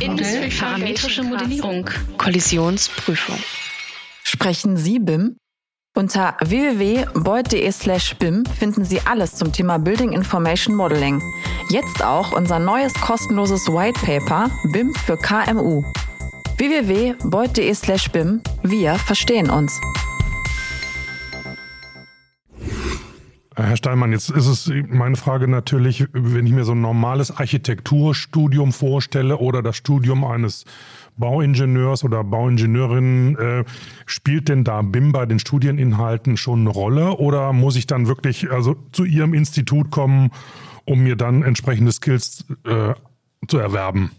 Industry 0.00 0.50
Parametrische 0.50 1.22
Modellierung. 1.22 1.88
Kollisionsprüfung. 2.18 3.38
Sprechen 4.22 4.76
Sie 4.76 4.98
BIM? 4.98 5.36
Unter 5.96 6.36
www.beut.de 6.44 7.72
slash 7.72 8.16
BIM 8.16 8.44
finden 8.44 8.84
Sie 8.84 9.00
alles 9.00 9.34
zum 9.34 9.52
Thema 9.52 9.78
Building 9.78 10.12
Information 10.12 10.74
Modeling. 10.74 11.22
Jetzt 11.70 12.04
auch 12.04 12.32
unser 12.32 12.58
neues 12.58 12.92
kostenloses 12.94 13.66
White 13.68 13.98
Paper 14.04 14.50
BIM 14.72 14.92
für 14.94 15.16
KMU. 15.16 15.82
www.beut.de 16.58 17.74
slash 17.74 18.10
BIM. 18.10 18.42
Wir 18.62 18.96
verstehen 18.96 19.48
uns. 19.48 19.80
Herr 23.58 23.76
Steinmann, 23.78 24.12
jetzt 24.12 24.28
ist 24.28 24.46
es 24.46 24.70
meine 24.88 25.16
Frage 25.16 25.48
natürlich, 25.48 26.06
wenn 26.12 26.46
ich 26.46 26.52
mir 26.52 26.64
so 26.64 26.72
ein 26.72 26.82
normales 26.82 27.34
Architekturstudium 27.34 28.70
vorstelle 28.72 29.38
oder 29.38 29.62
das 29.62 29.76
Studium 29.76 30.24
eines 30.24 30.66
Bauingenieurs 31.16 32.04
oder 32.04 32.22
Bauingenieurin, 32.22 33.36
äh, 33.36 33.64
spielt 34.04 34.50
denn 34.50 34.62
da 34.62 34.82
BIM 34.82 35.12
bei 35.12 35.24
den 35.24 35.38
Studieninhalten 35.38 36.36
schon 36.36 36.60
eine 36.60 36.68
Rolle 36.68 37.16
oder 37.16 37.54
muss 37.54 37.76
ich 37.76 37.86
dann 37.86 38.06
wirklich 38.06 38.50
also 38.50 38.76
zu 38.92 39.04
Ihrem 39.04 39.32
Institut 39.32 39.90
kommen, 39.90 40.32
um 40.84 41.00
mir 41.00 41.16
dann 41.16 41.42
entsprechende 41.42 41.92
Skills 41.92 42.44
äh, 42.64 42.92
zu 43.48 43.56
erwerben? 43.56 44.10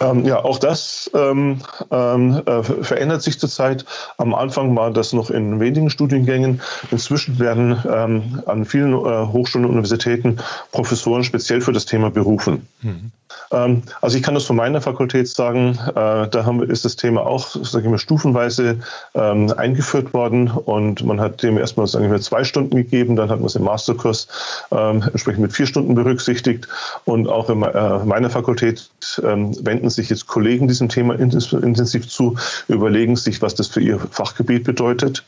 Ähm, 0.00 0.24
ja, 0.24 0.42
auch 0.42 0.58
das 0.58 1.10
ähm, 1.14 1.60
ähm, 1.90 2.42
äh, 2.46 2.62
verändert 2.62 3.22
sich 3.22 3.38
zurzeit. 3.38 3.84
Am 4.18 4.34
Anfang 4.34 4.74
war 4.76 4.90
das 4.90 5.12
noch 5.12 5.30
in 5.30 5.60
wenigen 5.60 5.88
Studiengängen. 5.88 6.60
Inzwischen 6.90 7.38
werden 7.38 7.78
ähm, 7.88 8.42
an 8.46 8.64
vielen 8.64 8.92
äh, 8.92 9.26
Hochschulen 9.26 9.64
und 9.64 9.72
Universitäten 9.72 10.38
Professoren 10.72 11.22
speziell 11.22 11.60
für 11.60 11.72
das 11.72 11.86
Thema 11.86 12.10
berufen. 12.10 12.66
Mhm. 12.82 13.12
Ähm, 13.50 13.82
also 14.00 14.16
ich 14.16 14.22
kann 14.22 14.34
das 14.34 14.44
von 14.44 14.56
meiner 14.56 14.80
Fakultät 14.80 15.28
sagen, 15.28 15.78
äh, 15.88 16.28
da 16.28 16.44
haben, 16.44 16.62
ist 16.62 16.84
das 16.84 16.96
Thema 16.96 17.26
auch 17.26 17.48
sage 17.48 17.84
ich 17.84 17.90
mal, 17.90 17.98
stufenweise 17.98 18.78
ähm, 19.14 19.52
eingeführt 19.56 20.12
worden 20.12 20.50
und 20.50 21.04
man 21.04 21.20
hat 21.20 21.42
dem 21.42 21.58
erstmal 21.58 21.86
sagen 21.86 22.10
wir, 22.10 22.20
zwei 22.20 22.44
Stunden 22.44 22.76
gegeben, 22.76 23.16
dann 23.16 23.30
hat 23.30 23.38
man 23.38 23.46
es 23.46 23.56
im 23.56 23.64
Masterkurs 23.64 24.28
ähm, 24.70 25.02
entsprechend 25.02 25.42
mit 25.42 25.52
vier 25.52 25.66
Stunden 25.66 25.94
berücksichtigt 25.94 26.68
und 27.04 27.28
auch 27.28 27.50
in 27.50 27.62
äh, 27.62 27.98
meiner 28.04 28.30
Fakultät 28.30 28.90
wenden 29.16 29.90
sich 29.90 30.10
jetzt 30.10 30.26
Kollegen 30.26 30.68
diesem 30.68 30.88
Thema 30.88 31.14
intensiv 31.14 32.08
zu, 32.08 32.36
überlegen 32.68 33.16
sich, 33.16 33.42
was 33.42 33.54
das 33.54 33.68
für 33.68 33.80
ihr 33.80 33.98
Fachgebiet 33.98 34.64
bedeutet 34.64 35.24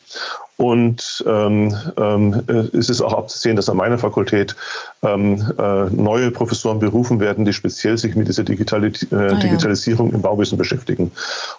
und 0.57 1.23
ähm, 1.27 1.75
ähm, 1.99 2.43
es 2.73 2.89
ist 2.89 3.03
auch 3.03 3.13
abzusehen, 3.13 3.57
dass 3.57 3.69
an 3.69 3.77
meiner 3.77 3.99
Fakultät 3.99 4.57
ähm, 5.03 5.53
äh, 5.59 5.85
neue 5.91 6.31
Professoren 6.31 6.79
berufen 6.79 7.21
werden, 7.21 7.45
die 7.45 7.53
speziell 7.53 7.99
sich 7.99 8.17
mit 8.17 8.29
dieser 8.29 8.43
Digitali 8.43 8.93
äh, 9.11 9.15
ah, 9.15 9.35
Digitalisierung 9.35 10.11
ja. 10.11 10.17
im 10.17 10.23
Bauwesen 10.23 10.57
beschäftigen. 10.57 11.13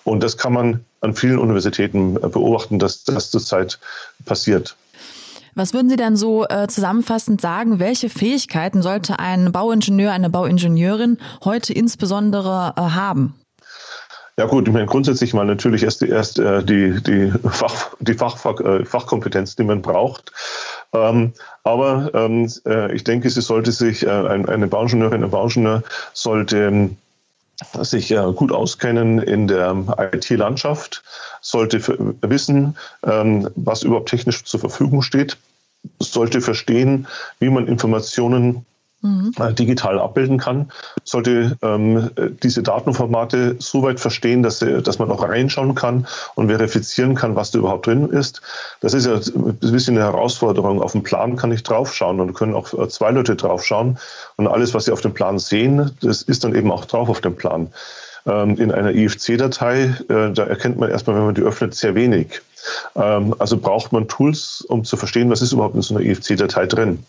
Und 0.03 0.23
das 0.23 0.37
kann 0.37 0.53
man 0.53 0.85
an 1.01 1.13
vielen 1.13 1.37
Universitäten 1.37 2.17
äh, 2.17 2.27
beobachten, 2.27 2.79
dass 2.79 3.03
das 3.03 3.29
zurzeit 3.29 3.79
passiert. 4.25 4.75
Was 5.53 5.73
würden 5.73 5.89
Sie 5.89 5.95
denn 5.95 6.15
so 6.15 6.47
äh, 6.47 6.67
zusammenfassend 6.67 7.41
sagen? 7.41 7.79
Welche 7.79 8.09
Fähigkeiten 8.09 8.81
sollte 8.81 9.19
ein 9.19 9.51
Bauingenieur, 9.51 10.11
eine 10.11 10.29
Bauingenieurin 10.29 11.17
heute 11.43 11.73
insbesondere 11.73 12.73
äh, 12.77 12.81
haben? 12.81 13.35
Ja 14.39 14.45
gut, 14.45 14.67
ich 14.67 14.73
meine 14.73 14.85
grundsätzlich 14.85 15.33
mal 15.33 15.45
natürlich 15.45 15.81
erst, 15.81 16.03
erst 16.03 16.37
äh, 16.37 16.63
die, 16.63 17.01
die, 17.01 17.31
Fach, 17.49 17.95
die 17.99 18.13
Fach, 18.13 18.45
äh, 18.59 18.85
Fachkompetenz, 18.85 19.55
die 19.55 19.63
man 19.63 19.81
braucht. 19.81 20.31
Ähm, 20.93 21.33
aber 21.63 22.11
ähm, 22.13 22.47
äh, 22.67 22.93
ich 22.93 23.03
denke, 23.03 23.31
sie 23.31 23.41
sollte 23.41 23.71
sich, 23.71 24.05
äh, 24.05 24.09
eine 24.09 24.67
Bauingenieurin, 24.67 25.23
ein 25.23 25.31
Bauingenieur 25.31 25.81
sollte 26.13 26.67
ähm, 26.67 26.97
sich 27.81 28.11
äh, 28.11 28.31
gut 28.35 28.51
auskennen 28.51 29.19
in 29.19 29.47
der 29.47 29.75
IT-Landschaft, 30.13 31.03
sollte 31.41 31.81
wissen, 32.21 32.77
ähm, 33.03 33.49
was 33.55 33.81
überhaupt 33.81 34.09
technisch 34.09 34.43
zur 34.43 34.59
Verfügung 34.59 35.01
steht, 35.01 35.37
sollte 35.99 36.41
verstehen, 36.41 37.07
wie 37.39 37.49
man 37.49 37.67
Informationen 37.67 38.67
mhm. 39.01 39.31
Äh, 39.39 39.53
digital 39.53 39.99
abbilden 39.99 40.37
kann, 40.37 40.71
sollte 41.03 41.57
ähm, 41.61 42.09
diese 42.43 42.63
Datenformate 42.63 43.55
so 43.59 43.83
weit 43.83 43.99
verstehen, 43.99 44.43
dass, 44.43 44.59
sie, 44.59 44.81
dass 44.81 44.99
man 44.99 45.11
auch 45.11 45.23
reinschauen 45.23 45.75
kann 45.75 46.07
und 46.35 46.47
verifizieren 46.47 47.15
kann, 47.15 47.35
was 47.35 47.51
da 47.51 47.59
überhaupt 47.59 47.87
drin 47.87 48.09
ist. 48.09 48.41
Das 48.81 48.93
ist 48.93 49.05
ja 49.05 49.15
ein 49.15 49.57
bisschen 49.59 49.97
eine 49.97 50.05
Herausforderung. 50.05 50.81
Auf 50.81 50.93
dem 50.93 51.03
Plan 51.03 51.35
kann 51.35 51.51
ich 51.51 51.63
draufschauen 51.63 52.19
und 52.19 52.33
können 52.33 52.55
auch 52.55 52.73
äh, 52.73 52.87
zwei 52.89 53.11
Leute 53.11 53.35
draufschauen. 53.35 53.97
Und 54.35 54.47
alles, 54.47 54.73
was 54.73 54.85
Sie 54.85 54.91
auf 54.91 55.01
dem 55.01 55.13
Plan 55.13 55.39
sehen, 55.39 55.91
das 56.01 56.21
ist 56.21 56.43
dann 56.43 56.55
eben 56.55 56.71
auch 56.71 56.85
drauf 56.85 57.09
auf 57.09 57.21
dem 57.21 57.35
Plan. 57.35 57.69
Ähm, 58.25 58.57
in 58.57 58.71
einer 58.71 58.91
IFC-Datei, 58.91 59.95
äh, 60.09 60.31
da 60.33 60.43
erkennt 60.43 60.77
man 60.77 60.89
erstmal, 60.89 61.15
wenn 61.15 61.25
man 61.25 61.35
die 61.35 61.43
öffnet, 61.43 61.75
sehr 61.75 61.95
wenig. 61.95 62.41
Ähm, 62.95 63.33
also 63.39 63.57
braucht 63.57 63.93
man 63.93 64.07
Tools, 64.07 64.65
um 64.67 64.83
zu 64.83 64.97
verstehen, 64.97 65.29
was 65.29 65.41
ist 65.41 65.53
überhaupt 65.53 65.75
in 65.75 65.81
so 65.81 65.95
einer 65.95 66.05
IFC-Datei 66.05 66.65
drin. 66.65 67.05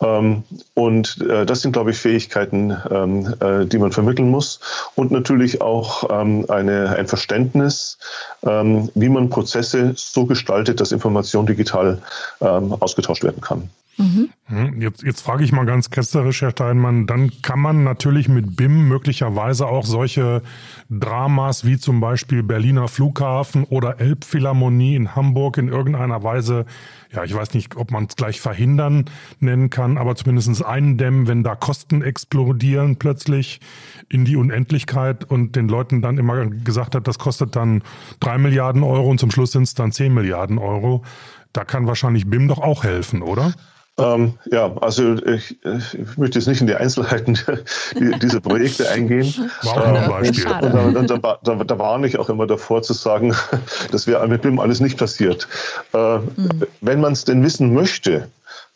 Ähm, 0.00 0.44
und 0.74 1.18
äh, 1.20 1.44
das 1.44 1.62
sind, 1.62 1.72
glaube 1.72 1.90
ich, 1.90 1.98
Fähigkeiten, 1.98 2.76
ähm, 2.90 3.34
äh, 3.40 3.66
die 3.66 3.78
man 3.78 3.92
vermitteln 3.92 4.30
muss. 4.30 4.60
Und 4.94 5.10
natürlich 5.10 5.60
auch 5.60 6.08
ähm, 6.10 6.46
eine, 6.48 6.96
ein 6.96 7.06
Verständnis, 7.06 7.98
wie 8.42 9.08
man 9.10 9.28
Prozesse 9.28 9.92
so 9.96 10.24
gestaltet, 10.24 10.80
dass 10.80 10.92
Information 10.92 11.44
digital 11.44 12.00
ausgetauscht 12.40 13.22
werden 13.22 13.42
kann. 13.42 13.68
Mhm. 13.96 14.80
Jetzt, 14.80 15.02
jetzt 15.02 15.20
frage 15.20 15.44
ich 15.44 15.52
mal 15.52 15.66
ganz 15.66 15.90
ketzerisch, 15.90 16.42
Herr 16.42 16.50
Steinmann, 16.50 17.06
dann 17.06 17.30
kann 17.42 17.60
man 17.60 17.84
natürlich 17.84 18.28
mit 18.28 18.56
BIM 18.56 18.88
möglicherweise 18.88 19.66
auch 19.66 19.84
solche 19.84 20.42
Dramas 20.88 21.64
wie 21.64 21.78
zum 21.78 22.00
Beispiel 22.00 22.42
Berliner 22.42 22.88
Flughafen 22.88 23.64
oder 23.64 24.00
Elbphilharmonie 24.00 24.96
in 24.96 25.14
Hamburg 25.14 25.58
in 25.58 25.68
irgendeiner 25.68 26.22
Weise, 26.22 26.64
ja, 27.12 27.24
ich 27.24 27.34
weiß 27.34 27.54
nicht, 27.54 27.76
ob 27.76 27.90
man 27.90 28.06
es 28.06 28.16
gleich 28.16 28.40
verhindern 28.40 29.04
nennen 29.38 29.70
kann, 29.70 29.98
aber 29.98 30.16
zumindest 30.16 30.64
eindämmen, 30.64 31.28
wenn 31.28 31.42
da 31.42 31.54
Kosten 31.54 32.02
explodieren 32.02 32.96
plötzlich 32.96 33.60
in 34.08 34.24
die 34.24 34.36
Unendlichkeit 34.36 35.24
und 35.24 35.56
den 35.56 35.68
Leuten 35.68 36.02
dann 36.02 36.18
immer 36.18 36.46
gesagt 36.46 36.94
hat, 36.94 37.06
das 37.06 37.18
kostet 37.18 37.54
dann 37.54 37.82
drei 38.18 38.38
Milliarden 38.38 38.82
Euro 38.82 39.08
und 39.10 39.20
zum 39.20 39.30
Schluss 39.30 39.52
sind 39.52 39.64
es 39.64 39.74
dann 39.74 39.92
zehn 39.92 40.14
Milliarden 40.14 40.58
Euro. 40.58 41.04
Da 41.52 41.64
kann 41.64 41.86
wahrscheinlich 41.86 42.28
BIM 42.28 42.48
doch 42.48 42.58
auch 42.58 42.84
helfen, 42.84 43.22
oder? 43.22 43.54
Ähm, 44.00 44.38
ja, 44.50 44.74
also 44.80 45.14
ich, 45.14 45.58
ich, 45.64 46.16
möchte 46.16 46.38
jetzt 46.38 46.48
nicht 46.48 46.60
in 46.60 46.66
die 46.66 46.74
Einzelheiten 46.74 47.38
dieser 48.22 48.40
Projekte 48.40 48.88
eingehen. 48.90 49.50
War 49.62 50.08
Beispiel. 50.08 50.46
Und, 50.72 50.96
und, 50.96 51.10
da, 51.10 51.38
da, 51.42 51.54
da, 51.54 51.78
warne 51.78 52.06
ich 52.06 52.18
auch 52.18 52.28
immer 52.28 52.46
davor 52.46 52.82
zu 52.82 52.92
sagen, 52.92 53.34
dass 53.90 54.06
wir 54.06 54.24
mit 54.26 54.42
BIM 54.42 54.58
alles 54.58 54.80
nicht 54.80 54.98
passiert. 54.98 55.48
Äh, 55.92 56.18
mhm. 56.18 56.66
Wenn 56.80 57.00
man 57.00 57.12
es 57.12 57.24
denn 57.24 57.42
wissen 57.42 57.74
möchte, 57.74 58.28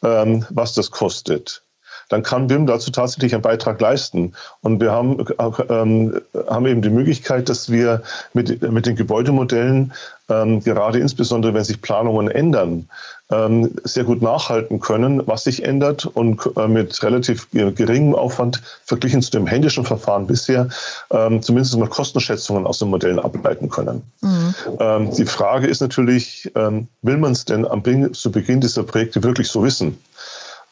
ähm, 0.02 0.44
was 0.50 0.74
das 0.74 0.90
kostet, 0.90 1.62
dann 2.08 2.22
kann 2.22 2.46
BIM 2.46 2.66
dazu 2.66 2.90
tatsächlich 2.90 3.34
einen 3.34 3.42
Beitrag 3.42 3.80
leisten. 3.80 4.34
Und 4.60 4.80
wir 4.80 4.92
haben, 4.92 5.24
ähm, 5.68 6.20
haben 6.48 6.66
eben 6.66 6.82
die 6.82 6.90
Möglichkeit, 6.90 7.48
dass 7.48 7.70
wir 7.70 8.02
mit, 8.32 8.62
mit 8.62 8.86
den 8.86 8.96
Gebäudemodellen, 8.96 9.92
ähm, 10.28 10.62
gerade 10.62 10.98
insbesondere 10.98 11.54
wenn 11.54 11.64
sich 11.64 11.82
Planungen 11.82 12.30
ändern, 12.30 12.88
ähm, 13.30 13.70
sehr 13.84 14.04
gut 14.04 14.22
nachhalten 14.22 14.80
können, 14.80 15.26
was 15.26 15.44
sich 15.44 15.64
ändert 15.64 16.04
und 16.06 16.42
äh, 16.56 16.68
mit 16.68 17.02
relativ 17.02 17.48
geringem 17.50 18.14
Aufwand 18.14 18.60
verglichen 18.84 19.22
zu 19.22 19.30
dem 19.30 19.46
händischen 19.46 19.84
Verfahren 19.84 20.26
bisher 20.26 20.68
ähm, 21.10 21.42
zumindest 21.42 21.76
mal 21.76 21.88
Kostenschätzungen 21.88 22.66
aus 22.66 22.78
den 22.78 22.88
Modellen 22.88 23.18
ableiten 23.18 23.70
können. 23.70 24.02
Mhm. 24.20 24.54
Ähm, 24.78 25.10
die 25.14 25.24
Frage 25.24 25.66
ist 25.66 25.80
natürlich, 25.80 26.52
ähm, 26.54 26.88
will 27.02 27.16
man 27.16 27.32
es 27.32 27.44
denn 27.44 27.66
am, 27.66 27.82
zu 28.12 28.30
Beginn 28.30 28.60
dieser 28.60 28.82
Projekte 28.82 29.22
wirklich 29.22 29.48
so 29.48 29.62
wissen? 29.62 29.98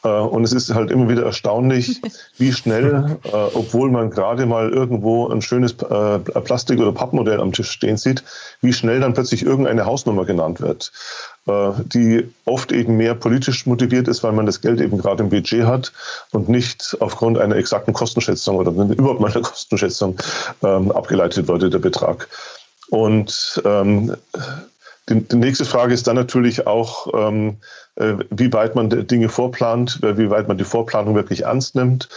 Äh, 0.03 0.07
und 0.07 0.43
es 0.43 0.53
ist 0.53 0.73
halt 0.73 0.91
immer 0.91 1.09
wieder 1.09 1.23
erstaunlich, 1.23 2.01
wie 2.37 2.51
schnell, 2.51 3.17
äh, 3.23 3.29
obwohl 3.29 3.89
man 3.89 4.09
gerade 4.09 4.45
mal 4.45 4.69
irgendwo 4.69 5.27
ein 5.27 5.41
schönes 5.41 5.73
äh, 5.73 6.19
Plastik- 6.19 6.79
oder 6.79 6.91
Pappmodell 6.91 7.39
am 7.39 7.51
Tisch 7.51 7.71
stehen 7.71 7.97
sieht, 7.97 8.23
wie 8.61 8.73
schnell 8.73 8.99
dann 8.99 9.13
plötzlich 9.13 9.43
irgendeine 9.43 9.85
Hausnummer 9.85 10.25
genannt 10.25 10.61
wird, 10.61 10.91
äh, 11.47 11.71
die 11.85 12.29
oft 12.45 12.71
eben 12.71 12.97
mehr 12.97 13.15
politisch 13.15 13.65
motiviert 13.65 14.07
ist, 14.07 14.23
weil 14.23 14.33
man 14.33 14.45
das 14.45 14.61
Geld 14.61 14.81
eben 14.81 14.97
gerade 14.97 15.23
im 15.23 15.29
Budget 15.29 15.65
hat 15.65 15.93
und 16.31 16.49
nicht 16.49 16.97
aufgrund 16.99 17.37
einer 17.37 17.55
exakten 17.55 17.93
Kostenschätzung 17.93 18.57
oder 18.57 18.71
überhaupt 18.71 19.19
mal 19.19 19.31
einer 19.31 19.41
Kostenschätzung 19.41 20.17
ähm, 20.63 20.91
abgeleitet 20.91 21.47
wurde, 21.47 21.69
der 21.69 21.79
Betrag. 21.79 22.27
Und 22.89 23.61
ähm, 23.65 24.15
die, 25.09 25.21
die, 25.21 25.35
nächste 25.35 25.65
Frage 25.65 25.93
ist 25.93 26.07
dann 26.07 26.15
natürlich 26.15 26.65
auch, 26.65 27.07
ähm, 27.13 27.57
äh, 27.95 28.13
wie 28.29 28.51
weit 28.53 28.75
man 28.75 28.89
Dinge 29.07 29.29
vorplant, 29.29 29.99
äh, 30.03 30.17
wie 30.17 30.29
weit 30.29 30.47
man 30.47 30.57
die 30.57 30.63
Vorplanung 30.63 31.15
wirklich 31.15 31.43
ernst 31.43 31.75
nimmt. 31.75 32.09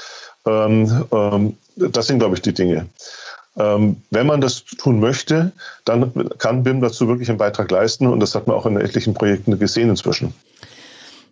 Ähm, 0.47 1.05
ähm, 1.13 1.57
das 1.77 2.07
sind, 2.07 2.21
glaube 2.21 2.37
ich, 2.37 2.43
die 2.43 2.55
Dinge. 2.55 2.87
Ähm, 3.59 4.03
wenn 4.11 4.27
man 4.27 4.41
das 4.41 4.65
tun 4.65 5.01
möchte, 5.01 5.53
dann 5.85 6.31
kann 6.39 6.63
BIM 6.63 6.81
dazu 6.81 7.09
wirklich 7.09 7.29
einen 7.29 7.39
Beitrag 7.39 7.71
leisten 7.71 8.07
und 8.07 8.21
das 8.21 8.35
hat 8.35 8.47
man 8.47 8.57
auch 8.57 8.67
in 8.67 8.77
etlichen 8.77 9.15
Projekten 9.15 9.59
gesehen 9.59 9.89
inzwischen. 9.89 10.35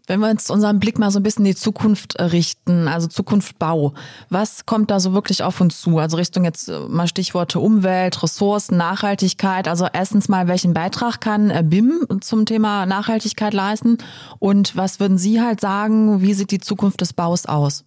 Wenn 0.06 0.20
wir 0.20 0.28
uns 0.28 0.50
unseren 0.50 0.80
Blick 0.80 0.98
mal 0.98 1.10
so 1.10 1.18
ein 1.18 1.22
bisschen 1.22 1.46
in 1.46 1.52
die 1.52 1.58
Zukunft 1.58 2.16
äh, 2.16 2.24
richten, 2.24 2.88
also 2.88 3.06
Zukunft 3.06 3.58
Bau, 3.58 3.94
was 4.28 4.66
kommt 4.66 4.90
da 4.90 5.00
so 5.00 5.14
wirklich 5.14 5.42
auf 5.42 5.60
uns 5.62 5.80
zu? 5.80 5.98
Also 5.98 6.18
Richtung 6.18 6.44
jetzt 6.44 6.68
äh, 6.68 6.80
mal 6.80 7.08
Stichworte 7.08 7.58
Umwelt, 7.58 8.22
Ressourcen, 8.22 8.76
Nachhaltigkeit. 8.76 9.66
Also 9.66 9.88
erstens 9.90 10.28
mal, 10.28 10.46
welchen 10.46 10.74
Beitrag 10.74 11.20
kann 11.20 11.48
äh, 11.48 11.62
BIM 11.64 12.06
zum 12.20 12.44
Thema 12.44 12.84
Nachhaltigkeit 12.84 13.54
leisten? 13.54 13.96
Und 14.38 14.76
was 14.76 15.00
würden 15.00 15.16
Sie 15.16 15.40
halt 15.40 15.60
sagen, 15.60 16.20
wie 16.20 16.34
sieht 16.34 16.50
die 16.50 16.60
Zukunft 16.60 17.00
des 17.00 17.14
Baus 17.14 17.46
aus? 17.46 17.84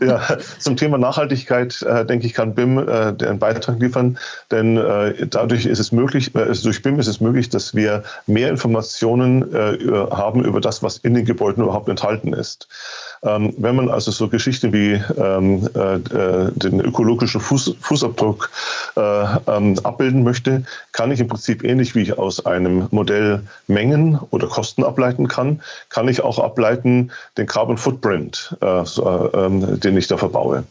ja, 0.00 0.20
zum 0.58 0.76
Thema, 0.76 0.98
Nachhaltigkeit, 0.98 1.80
äh, 1.82 2.04
denke 2.04 2.26
ich, 2.26 2.34
kann 2.34 2.56
BIM 2.56 2.78
äh, 2.78 3.14
einen 3.24 3.38
Beitrag 3.38 3.78
liefern, 3.78 4.18
denn 4.50 4.76
äh, 4.76 5.24
dadurch 5.28 5.66
ist 5.66 5.78
es 5.78 5.92
möglich, 5.92 6.34
äh, 6.34 6.52
durch 6.64 6.82
BIM 6.82 6.98
ist 6.98 7.06
es 7.06 7.20
möglich, 7.20 7.48
dass 7.48 7.76
wir 7.76 8.02
mehr 8.26 8.50
Informationen 8.50 9.54
äh, 9.54 9.78
haben 10.10 10.44
über 10.44 10.60
das, 10.60 10.82
was 10.82 10.96
in 10.96 11.14
den 11.14 11.26
Gebäuden 11.26 11.62
überhaupt 11.62 11.88
enthalten 11.88 12.32
ist. 12.32 12.66
Ähm, 13.22 13.54
wenn 13.56 13.76
man 13.76 13.88
also 13.88 14.10
so 14.10 14.31
Geschichten 14.32 14.72
wie 14.72 15.00
ähm, 15.16 15.68
äh, 15.74 15.94
äh, 15.94 16.50
den 16.52 16.80
ökologischen 16.80 17.40
Fuß, 17.40 17.76
Fußabdruck 17.80 18.50
äh, 18.96 19.00
ähm, 19.46 19.78
abbilden 19.84 20.24
möchte, 20.24 20.64
kann 20.90 21.12
ich 21.12 21.20
im 21.20 21.28
Prinzip 21.28 21.62
ähnlich 21.62 21.94
wie 21.94 22.02
ich 22.02 22.18
aus 22.18 22.44
einem 22.44 22.88
Modell 22.90 23.44
Mengen 23.68 24.18
oder 24.30 24.48
Kosten 24.48 24.82
ableiten 24.82 25.28
kann, 25.28 25.62
kann 25.90 26.08
ich 26.08 26.22
auch 26.22 26.40
ableiten 26.40 27.12
den 27.38 27.46
Carbon 27.46 27.78
Footprint, 27.78 28.56
äh, 28.60 28.66
ähm, 28.66 29.78
den 29.78 29.96
ich 29.96 30.08
da 30.08 30.16
verbaue. 30.16 30.64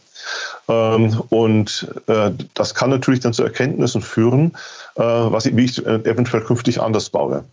Ähm, 0.68 1.22
und 1.30 1.88
äh, 2.08 2.32
das 2.54 2.76
kann 2.76 2.90
natürlich 2.90 3.22
dann 3.22 3.34
zu 3.34 3.44
Erkenntnissen 3.44 4.02
führen, 4.02 4.52
äh, 4.96 5.02
was 5.02 5.46
ich, 5.46 5.56
wie 5.56 5.66
ich 5.66 5.86
eventuell 5.86 6.44
künftig 6.44 6.82
anders 6.82 7.10
baue. 7.10 7.46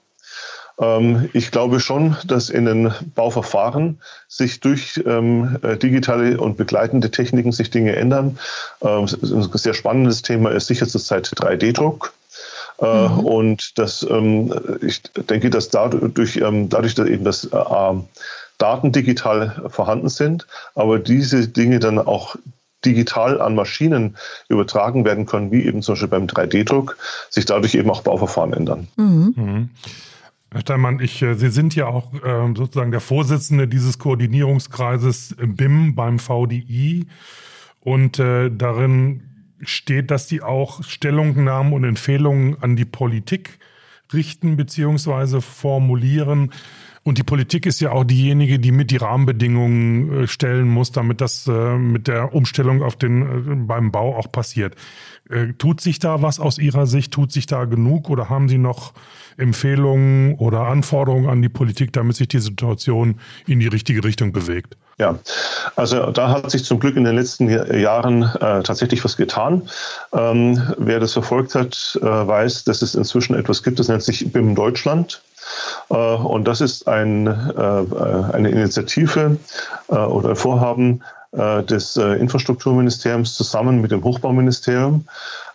Ähm, 0.80 1.28
ich 1.32 1.50
glaube 1.50 1.80
schon, 1.80 2.16
dass 2.26 2.50
in 2.50 2.64
den 2.64 2.92
Bauverfahren 3.14 4.00
sich 4.28 4.60
durch 4.60 5.00
ähm, 5.06 5.58
äh, 5.62 5.76
digitale 5.76 6.38
und 6.38 6.56
begleitende 6.56 7.10
Techniken 7.10 7.52
sich 7.52 7.70
Dinge 7.70 7.96
ändern. 7.96 8.38
Ähm, 8.82 9.04
ein 9.04 9.50
sehr 9.52 9.74
spannendes 9.74 10.22
Thema 10.22 10.50
ist 10.50 10.66
sicher 10.68 10.86
zurzeit 10.86 11.26
3D-Druck. 11.26 12.12
Äh, 12.80 13.08
mhm. 13.08 13.18
Und 13.20 13.78
das, 13.78 14.06
ich 14.82 15.02
denke, 15.28 15.50
dass 15.50 15.68
dadurch, 15.70 16.40
dadurch 16.40 16.94
dass 16.94 17.08
eben 17.08 17.24
das 17.24 17.44
äh, 17.46 17.94
Daten 18.58 18.92
digital 18.92 19.64
vorhanden 19.68 20.08
sind, 20.08 20.46
aber 20.76 20.98
diese 21.00 21.48
Dinge 21.48 21.80
dann 21.80 21.98
auch 21.98 22.36
digital 22.84 23.40
an 23.40 23.54
Maschinen 23.54 24.16
übertragen 24.48 25.04
werden 25.04 25.26
können, 25.26 25.50
wie 25.50 25.64
eben 25.64 25.82
zum 25.82 25.94
Beispiel 25.94 26.08
beim 26.08 26.26
3D-Druck, 26.26 26.96
sich 27.30 27.44
dadurch 27.44 27.74
eben 27.74 27.90
auch 27.90 28.02
Bauverfahren 28.02 28.52
ändern. 28.52 28.88
Mhm. 28.96 29.34
Mhm. 29.36 29.70
Herr 30.50 30.62
Steinmann, 30.62 31.00
ich, 31.00 31.20
äh, 31.22 31.34
Sie 31.34 31.50
sind 31.50 31.74
ja 31.74 31.86
auch 31.86 32.14
äh, 32.14 32.54
sozusagen 32.54 32.90
der 32.90 33.00
Vorsitzende 33.00 33.68
dieses 33.68 33.98
Koordinierungskreises 33.98 35.36
BIM 35.38 35.94
beim 35.94 36.18
VDI 36.18 37.06
und 37.80 38.18
äh, 38.18 38.50
darin 38.50 39.24
steht, 39.60 40.10
dass 40.10 40.28
Sie 40.28 40.42
auch 40.42 40.82
Stellungnahmen 40.84 41.72
und 41.72 41.84
Empfehlungen 41.84 42.56
an 42.62 42.76
die 42.76 42.84
Politik 42.84 43.58
richten 44.12 44.56
bzw. 44.56 45.40
formulieren. 45.40 46.52
Und 47.08 47.16
die 47.16 47.22
Politik 47.22 47.64
ist 47.64 47.80
ja 47.80 47.92
auch 47.92 48.04
diejenige, 48.04 48.58
die 48.58 48.70
mit 48.70 48.90
die 48.90 48.98
Rahmenbedingungen 48.98 50.28
stellen 50.28 50.68
muss, 50.68 50.92
damit 50.92 51.22
das 51.22 51.46
mit 51.46 52.06
der 52.06 52.34
Umstellung 52.34 52.82
auf 52.82 52.96
den, 52.96 53.66
beim 53.66 53.90
Bau 53.90 54.14
auch 54.14 54.30
passiert. 54.30 54.74
Tut 55.56 55.80
sich 55.80 56.00
da 56.00 56.20
was 56.20 56.38
aus 56.38 56.58
Ihrer 56.58 56.86
Sicht? 56.86 57.10
Tut 57.10 57.32
sich 57.32 57.46
da 57.46 57.64
genug 57.64 58.10
oder 58.10 58.28
haben 58.28 58.50
Sie 58.50 58.58
noch 58.58 58.92
Empfehlungen 59.38 60.34
oder 60.34 60.66
Anforderungen 60.66 61.30
an 61.30 61.40
die 61.40 61.48
Politik, 61.48 61.94
damit 61.94 62.16
sich 62.16 62.28
die 62.28 62.40
Situation 62.40 63.14
in 63.46 63.58
die 63.58 63.68
richtige 63.68 64.04
Richtung 64.04 64.32
bewegt? 64.32 64.76
Ja, 64.98 65.16
also 65.76 66.10
da 66.10 66.30
hat 66.30 66.50
sich 66.50 66.64
zum 66.64 66.80
Glück 66.80 66.96
in 66.96 67.04
den 67.04 67.14
letzten 67.14 67.48
Jahren 67.48 68.22
äh, 68.22 68.62
tatsächlich 68.64 69.04
was 69.04 69.16
getan. 69.16 69.68
Ähm, 70.12 70.74
wer 70.76 70.98
das 70.98 71.12
verfolgt 71.12 71.54
hat, 71.54 71.96
äh, 72.02 72.04
weiß, 72.04 72.64
dass 72.64 72.82
es 72.82 72.96
inzwischen 72.96 73.36
etwas 73.36 73.62
gibt, 73.62 73.78
das 73.78 73.86
nennt 73.86 74.02
sich 74.02 74.32
BIM 74.32 74.56
Deutschland. 74.56 75.22
Äh, 75.90 75.94
und 75.94 76.46
das 76.46 76.60
ist 76.60 76.88
ein, 76.88 77.26
äh, 77.26 78.32
eine 78.32 78.50
Initiative 78.50 79.38
äh, 79.88 79.94
oder 79.94 80.30
ein 80.30 80.36
Vorhaben 80.36 81.02
des 81.30 81.98
Infrastrukturministeriums 81.98 83.34
zusammen 83.34 83.82
mit 83.82 83.90
dem 83.90 84.02
Hochbauministerium. 84.02 85.04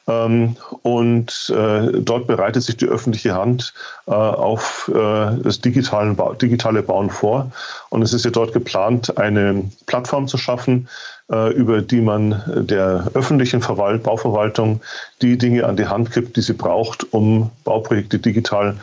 Ähm, 0.08 0.58
und 0.82 1.50
äh, 1.56 2.02
dort 2.02 2.28
bereitet 2.28 2.64
sich 2.64 2.76
die 2.76 2.88
öffentliche 2.88 3.34
Hand 3.34 3.74
äh, 4.08 4.12
auf 4.12 4.92
äh, 4.94 5.38
das 5.42 5.62
digitale, 5.62 6.16
digitale 6.42 6.84
Bauen 6.84 7.10
vor. 7.10 7.52
Und 7.90 8.02
es 8.02 8.14
ist 8.14 8.26
ja 8.26 8.32
dort 8.32 8.54
geplant, 8.54 9.18
eine 9.18 9.70
Plattform 9.86 10.28
zu 10.28 10.38
schaffen, 10.38 10.88
über 11.30 11.82
die 11.82 12.02
man 12.02 12.44
der 12.68 13.08
öffentlichen 13.14 13.62
Verwalt 13.62 14.04
Bauverwaltung 14.04 14.82
die 15.22 15.38
Dinge 15.38 15.66
an 15.66 15.78
die 15.78 15.88
Hand 15.88 16.12
gibt, 16.12 16.36
die 16.36 16.42
sie 16.42 16.54
braucht, 16.54 17.14
um 17.14 17.50
Bauprojekte 17.64 18.20
digital 18.20 18.76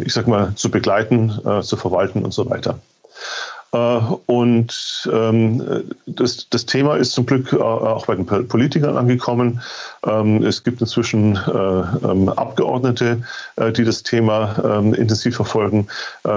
ich 0.00 0.12
sag 0.12 0.28
mal, 0.28 0.54
zu 0.54 0.70
begleiten, 0.70 1.40
zu 1.62 1.76
verwalten 1.76 2.24
und 2.24 2.32
so 2.32 2.48
weiter. 2.48 2.78
Äh, 3.76 4.00
und 4.26 5.08
ähm, 5.12 5.84
das, 6.06 6.48
das 6.48 6.66
Thema 6.66 6.96
ist 6.96 7.12
zum 7.12 7.26
Glück 7.26 7.52
äh, 7.52 7.56
auch 7.56 8.06
bei 8.06 8.14
den 8.14 8.26
Politikern 8.26 8.96
angekommen. 8.96 9.60
Ähm, 10.06 10.42
es 10.42 10.64
gibt 10.64 10.80
inzwischen 10.80 11.36
äh, 11.36 11.50
ähm, 11.50 12.28
Abgeordnete, 12.28 13.22
die 13.76 13.84
das 13.84 14.02
Thema 14.02 14.82
intensiv 14.96 15.36
verfolgen, 15.36 15.88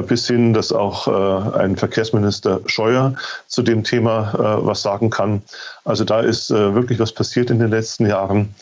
bis 0.07 0.27
hin, 0.27 0.53
dass 0.53 0.71
auch 0.71 1.07
ein 1.53 1.75
Verkehrsminister 1.75 2.61
Scheuer 2.65 3.13
zu 3.47 3.61
dem 3.61 3.83
Thema 3.83 4.59
was 4.63 4.81
sagen 4.81 5.09
kann. 5.09 5.41
Also 5.83 6.05
da 6.05 6.21
ist 6.21 6.49
wirklich 6.49 6.99
was 6.99 7.11
passiert 7.11 7.49
in 7.49 7.59
den 7.59 7.69
letzten 7.69 8.07
Jahren 8.07 8.55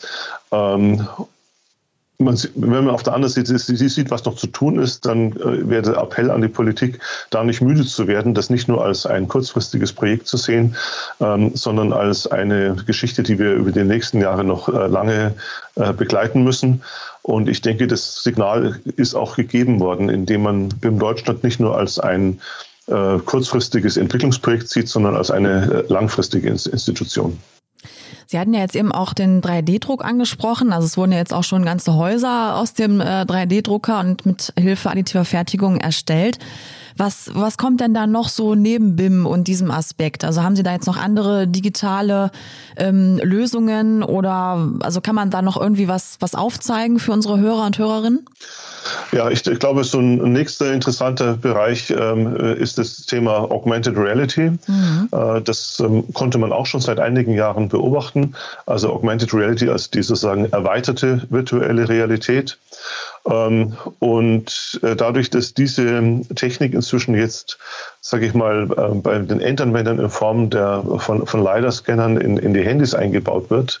man, 2.18 2.36
wenn 2.56 2.70
man 2.70 2.90
auf 2.90 3.04
der 3.04 3.14
anderen 3.14 3.32
Seite 3.32 3.56
sieht, 3.58 4.10
was 4.10 4.24
noch 4.24 4.34
zu 4.34 4.48
tun 4.48 4.78
ist, 4.80 5.06
dann 5.06 5.32
äh, 5.32 5.68
wäre 5.68 5.82
der 5.82 5.98
Appell 5.98 6.30
an 6.30 6.42
die 6.42 6.48
Politik, 6.48 6.98
da 7.30 7.44
nicht 7.44 7.60
müde 7.60 7.84
zu 7.84 8.08
werden, 8.08 8.34
das 8.34 8.50
nicht 8.50 8.66
nur 8.66 8.84
als 8.84 9.06
ein 9.06 9.28
kurzfristiges 9.28 9.92
Projekt 9.92 10.26
zu 10.26 10.36
sehen, 10.36 10.74
ähm, 11.20 11.52
sondern 11.54 11.92
als 11.92 12.26
eine 12.26 12.76
Geschichte, 12.86 13.22
die 13.22 13.38
wir 13.38 13.54
über 13.54 13.70
die 13.70 13.84
nächsten 13.84 14.20
Jahre 14.20 14.42
noch 14.42 14.68
äh, 14.68 14.88
lange 14.88 15.34
äh, 15.76 15.92
begleiten 15.92 16.42
müssen. 16.42 16.82
Und 17.22 17.48
ich 17.48 17.60
denke, 17.60 17.86
das 17.86 18.22
Signal 18.24 18.80
ist 18.96 19.14
auch 19.14 19.36
gegeben 19.36 19.78
worden, 19.78 20.08
indem 20.08 20.42
man 20.42 20.68
BIM 20.70 20.98
Deutschland 20.98 21.44
nicht 21.44 21.60
nur 21.60 21.76
als 21.76 22.00
ein 22.00 22.40
äh, 22.86 23.18
kurzfristiges 23.18 23.96
Entwicklungsprojekt 23.96 24.68
sieht, 24.68 24.88
sondern 24.88 25.14
als 25.14 25.30
eine 25.30 25.84
äh, 25.88 25.92
langfristige 25.92 26.48
Institution. 26.48 27.38
Sie 28.30 28.38
hatten 28.38 28.52
ja 28.52 28.60
jetzt 28.60 28.76
eben 28.76 28.92
auch 28.92 29.14
den 29.14 29.40
3D-Druck 29.40 30.04
angesprochen. 30.04 30.70
Also 30.70 30.84
es 30.84 30.98
wurden 30.98 31.12
ja 31.12 31.18
jetzt 31.18 31.32
auch 31.32 31.44
schon 31.44 31.64
ganze 31.64 31.94
Häuser 31.94 32.56
aus 32.56 32.74
dem 32.74 33.00
äh, 33.00 33.22
3D-Drucker 33.22 34.00
und 34.00 34.26
mit 34.26 34.52
Hilfe 34.58 34.90
additiver 34.90 35.24
Fertigung 35.24 35.78
erstellt. 35.78 36.38
Was, 36.98 37.30
was 37.32 37.56
kommt 37.56 37.80
denn 37.80 37.94
da 37.94 38.06
noch 38.06 38.28
so 38.28 38.56
neben 38.56 38.96
BIM 38.96 39.24
und 39.24 39.46
diesem 39.46 39.70
Aspekt? 39.70 40.24
Also 40.24 40.42
haben 40.42 40.56
Sie 40.56 40.64
da 40.64 40.72
jetzt 40.72 40.86
noch 40.86 40.96
andere 40.96 41.46
digitale 41.46 42.32
ähm, 42.76 43.20
Lösungen 43.22 44.02
oder 44.02 44.68
also 44.80 45.00
kann 45.00 45.14
man 45.14 45.30
da 45.30 45.40
noch 45.40 45.56
irgendwie 45.60 45.86
was, 45.86 46.16
was 46.18 46.34
aufzeigen 46.34 46.98
für 46.98 47.12
unsere 47.12 47.38
Hörer 47.38 47.66
und 47.66 47.78
Hörerinnen? 47.78 48.26
Ja, 49.12 49.30
ich, 49.30 49.46
ich, 49.46 49.58
glaube, 49.58 49.84
so 49.84 49.98
ein 49.98 50.32
nächster 50.32 50.72
interessanter 50.72 51.36
Bereich 51.36 51.90
ähm, 51.90 52.36
ist 52.36 52.78
das 52.78 53.06
Thema 53.06 53.50
Augmented 53.50 53.96
Reality. 53.96 54.50
Mhm. 54.66 55.08
Äh, 55.12 55.40
das 55.42 55.80
ähm, 55.80 56.04
konnte 56.14 56.38
man 56.38 56.52
auch 56.52 56.66
schon 56.66 56.80
seit 56.80 56.98
einigen 56.98 57.32
Jahren 57.32 57.68
beobachten. 57.68 58.34
Also 58.66 58.92
Augmented 58.92 59.32
Reality 59.32 59.68
als 59.68 59.90
die 59.90 60.02
sozusagen 60.02 60.46
erweiterte 60.52 61.22
virtuelle 61.30 61.88
Realität. 61.88 62.58
Ähm, 63.26 63.76
und 63.98 64.80
äh, 64.82 64.96
dadurch, 64.96 65.30
dass 65.30 65.54
diese 65.54 66.22
Technik 66.34 66.74
inzwischen 66.74 67.14
jetzt, 67.14 67.58
sage 68.00 68.26
ich 68.26 68.34
mal, 68.34 68.70
äh, 68.70 68.94
bei 68.94 69.18
den 69.18 69.40
Endanwendern 69.40 69.98
in 69.98 70.10
Form 70.10 70.50
der, 70.50 70.84
von, 70.98 71.26
von 71.26 71.42
LiDAR-Scannern 71.42 72.16
in, 72.16 72.36
in 72.36 72.54
die 72.54 72.64
Handys 72.64 72.94
eingebaut 72.94 73.50
wird 73.50 73.80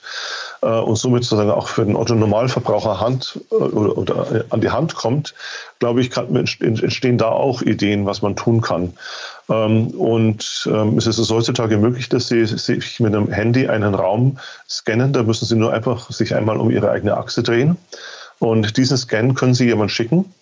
äh, 0.62 0.66
und 0.66 0.96
somit 0.96 1.24
sozusagen 1.24 1.50
auch 1.50 1.68
für 1.68 1.84
den 1.84 1.96
Otto-Normalverbraucher 1.96 3.00
Hand 3.00 3.40
oder, 3.50 3.96
oder 3.96 4.44
an 4.50 4.60
die 4.60 4.70
Hand 4.70 4.94
kommt, 4.94 5.34
glaube 5.78 6.00
ich, 6.00 6.10
kann, 6.10 6.34
entstehen 6.34 7.18
da 7.18 7.28
auch 7.28 7.62
Ideen, 7.62 8.06
was 8.06 8.22
man 8.22 8.36
tun 8.36 8.60
kann. 8.60 8.94
Ähm, 9.48 9.88
und 9.88 10.68
ähm, 10.70 10.98
es 10.98 11.06
ist 11.06 11.30
heutzutage 11.30 11.78
möglich, 11.78 12.08
dass 12.08 12.28
Sie 12.28 12.44
sich 12.44 13.00
mit 13.00 13.14
einem 13.14 13.30
Handy 13.30 13.68
einen 13.68 13.94
Raum 13.94 14.38
scannen. 14.68 15.12
Da 15.12 15.22
müssen 15.22 15.46
Sie 15.46 15.56
nur 15.56 15.72
einfach 15.72 16.10
sich 16.10 16.34
einmal 16.34 16.58
um 16.58 16.70
Ihre 16.70 16.90
eigene 16.90 17.16
Achse 17.16 17.42
drehen. 17.42 17.76
Und 18.38 18.76
diesen 18.76 18.96
Scan 18.96 19.34
können 19.34 19.54
Sie 19.54 19.66
jemand 19.66 19.90
schicken. 19.90 20.32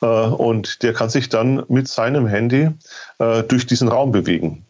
Äh, 0.00 0.06
und 0.06 0.82
der 0.82 0.92
kann 0.92 1.10
sich 1.10 1.28
dann 1.28 1.64
mit 1.68 1.88
seinem 1.88 2.26
Handy 2.26 2.70
äh, 3.18 3.42
durch 3.42 3.66
diesen 3.66 3.88
Raum 3.88 4.12
bewegen. 4.12 4.64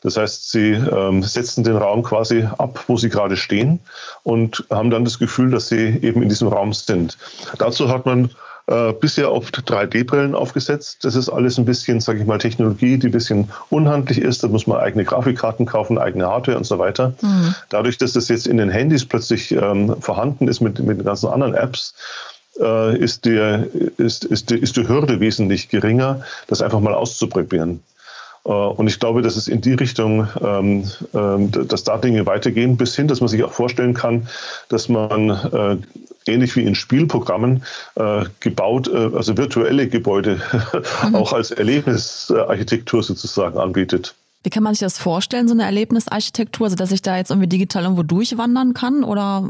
Das 0.00 0.18
heißt, 0.18 0.50
Sie 0.50 0.72
ähm, 0.72 1.22
setzen 1.22 1.64
den 1.64 1.76
Raum 1.76 2.02
quasi 2.02 2.46
ab, 2.58 2.84
wo 2.88 2.98
Sie 2.98 3.08
gerade 3.08 3.38
stehen 3.38 3.80
und 4.22 4.64
haben 4.68 4.90
dann 4.90 5.04
das 5.04 5.18
Gefühl, 5.18 5.50
dass 5.50 5.68
Sie 5.68 5.98
eben 6.02 6.22
in 6.22 6.28
diesem 6.28 6.48
Raum 6.48 6.74
sind. 6.74 7.16
Dazu 7.56 7.88
hat 7.88 8.04
man 8.04 8.30
äh, 8.66 8.92
bisher 8.92 9.30
oft 9.30 9.58
3D-Brillen 9.58 10.34
aufgesetzt. 10.34 11.04
Das 11.04 11.16
ist 11.16 11.28
alles 11.28 11.58
ein 11.58 11.64
bisschen, 11.64 12.00
sage 12.00 12.20
ich 12.20 12.26
mal, 12.26 12.38
Technologie, 12.38 12.96
die 12.96 13.08
ein 13.08 13.12
bisschen 13.12 13.50
unhandlich 13.68 14.18
ist. 14.18 14.42
Da 14.42 14.48
muss 14.48 14.66
man 14.66 14.78
eigene 14.78 15.04
Grafikkarten 15.04 15.66
kaufen, 15.66 15.98
eigene 15.98 16.26
Hardware 16.26 16.56
und 16.56 16.64
so 16.64 16.78
weiter. 16.78 17.12
Mhm. 17.20 17.54
Dadurch, 17.68 17.98
dass 17.98 18.14
das 18.14 18.28
jetzt 18.28 18.46
in 18.46 18.56
den 18.56 18.70
Handys 18.70 19.04
plötzlich 19.04 19.52
ähm, 19.52 19.96
vorhanden 20.00 20.48
ist 20.48 20.60
mit, 20.60 20.78
mit 20.78 20.98
den 20.98 21.04
ganzen 21.04 21.28
anderen 21.28 21.54
Apps, 21.54 21.94
äh, 22.58 22.96
ist, 22.96 23.24
die, 23.24 23.38
ist, 23.98 24.24
ist, 24.24 24.50
die, 24.50 24.58
ist 24.58 24.76
die 24.76 24.88
Hürde 24.88 25.20
wesentlich 25.20 25.68
geringer, 25.68 26.22
das 26.46 26.62
einfach 26.62 26.80
mal 26.80 26.94
auszuprobieren. 26.94 27.82
Äh, 28.44 28.50
und 28.50 28.86
ich 28.86 28.98
glaube, 29.00 29.22
dass 29.22 29.36
es 29.36 29.48
in 29.48 29.60
die 29.60 29.74
Richtung, 29.74 30.28
ähm, 30.42 30.84
ähm, 31.14 31.50
dass 31.50 31.84
da 31.84 31.98
Dinge 31.98 32.26
weitergehen, 32.26 32.76
bis 32.76 32.94
hin, 32.94 33.08
dass 33.08 33.20
man 33.20 33.28
sich 33.28 33.42
auch 33.44 33.52
vorstellen 33.52 33.94
kann, 33.94 34.28
dass 34.68 34.88
man 34.88 35.30
äh, 35.30 35.76
ähnlich 36.26 36.56
wie 36.56 36.64
in 36.64 36.74
Spielprogrammen 36.74 37.62
äh, 37.96 38.24
gebaut, 38.40 38.90
also 38.90 39.36
virtuelle 39.36 39.88
Gebäude 39.88 40.40
mhm. 41.06 41.14
auch 41.14 41.32
als 41.32 41.50
Erlebnisarchitektur 41.50 43.02
sozusagen 43.02 43.58
anbietet. 43.58 44.14
Wie 44.42 44.50
kann 44.50 44.62
man 44.62 44.74
sich 44.74 44.80
das 44.80 44.98
vorstellen, 44.98 45.48
so 45.48 45.54
eine 45.54 45.64
Erlebnisarchitektur, 45.64 46.66
also 46.66 46.76
dass 46.76 46.92
ich 46.92 47.00
da 47.00 47.16
jetzt 47.16 47.30
irgendwie 47.30 47.48
digital 47.48 47.84
irgendwo 47.84 48.02
durchwandern 48.02 48.74
kann? 48.74 49.02
Oder 49.02 49.48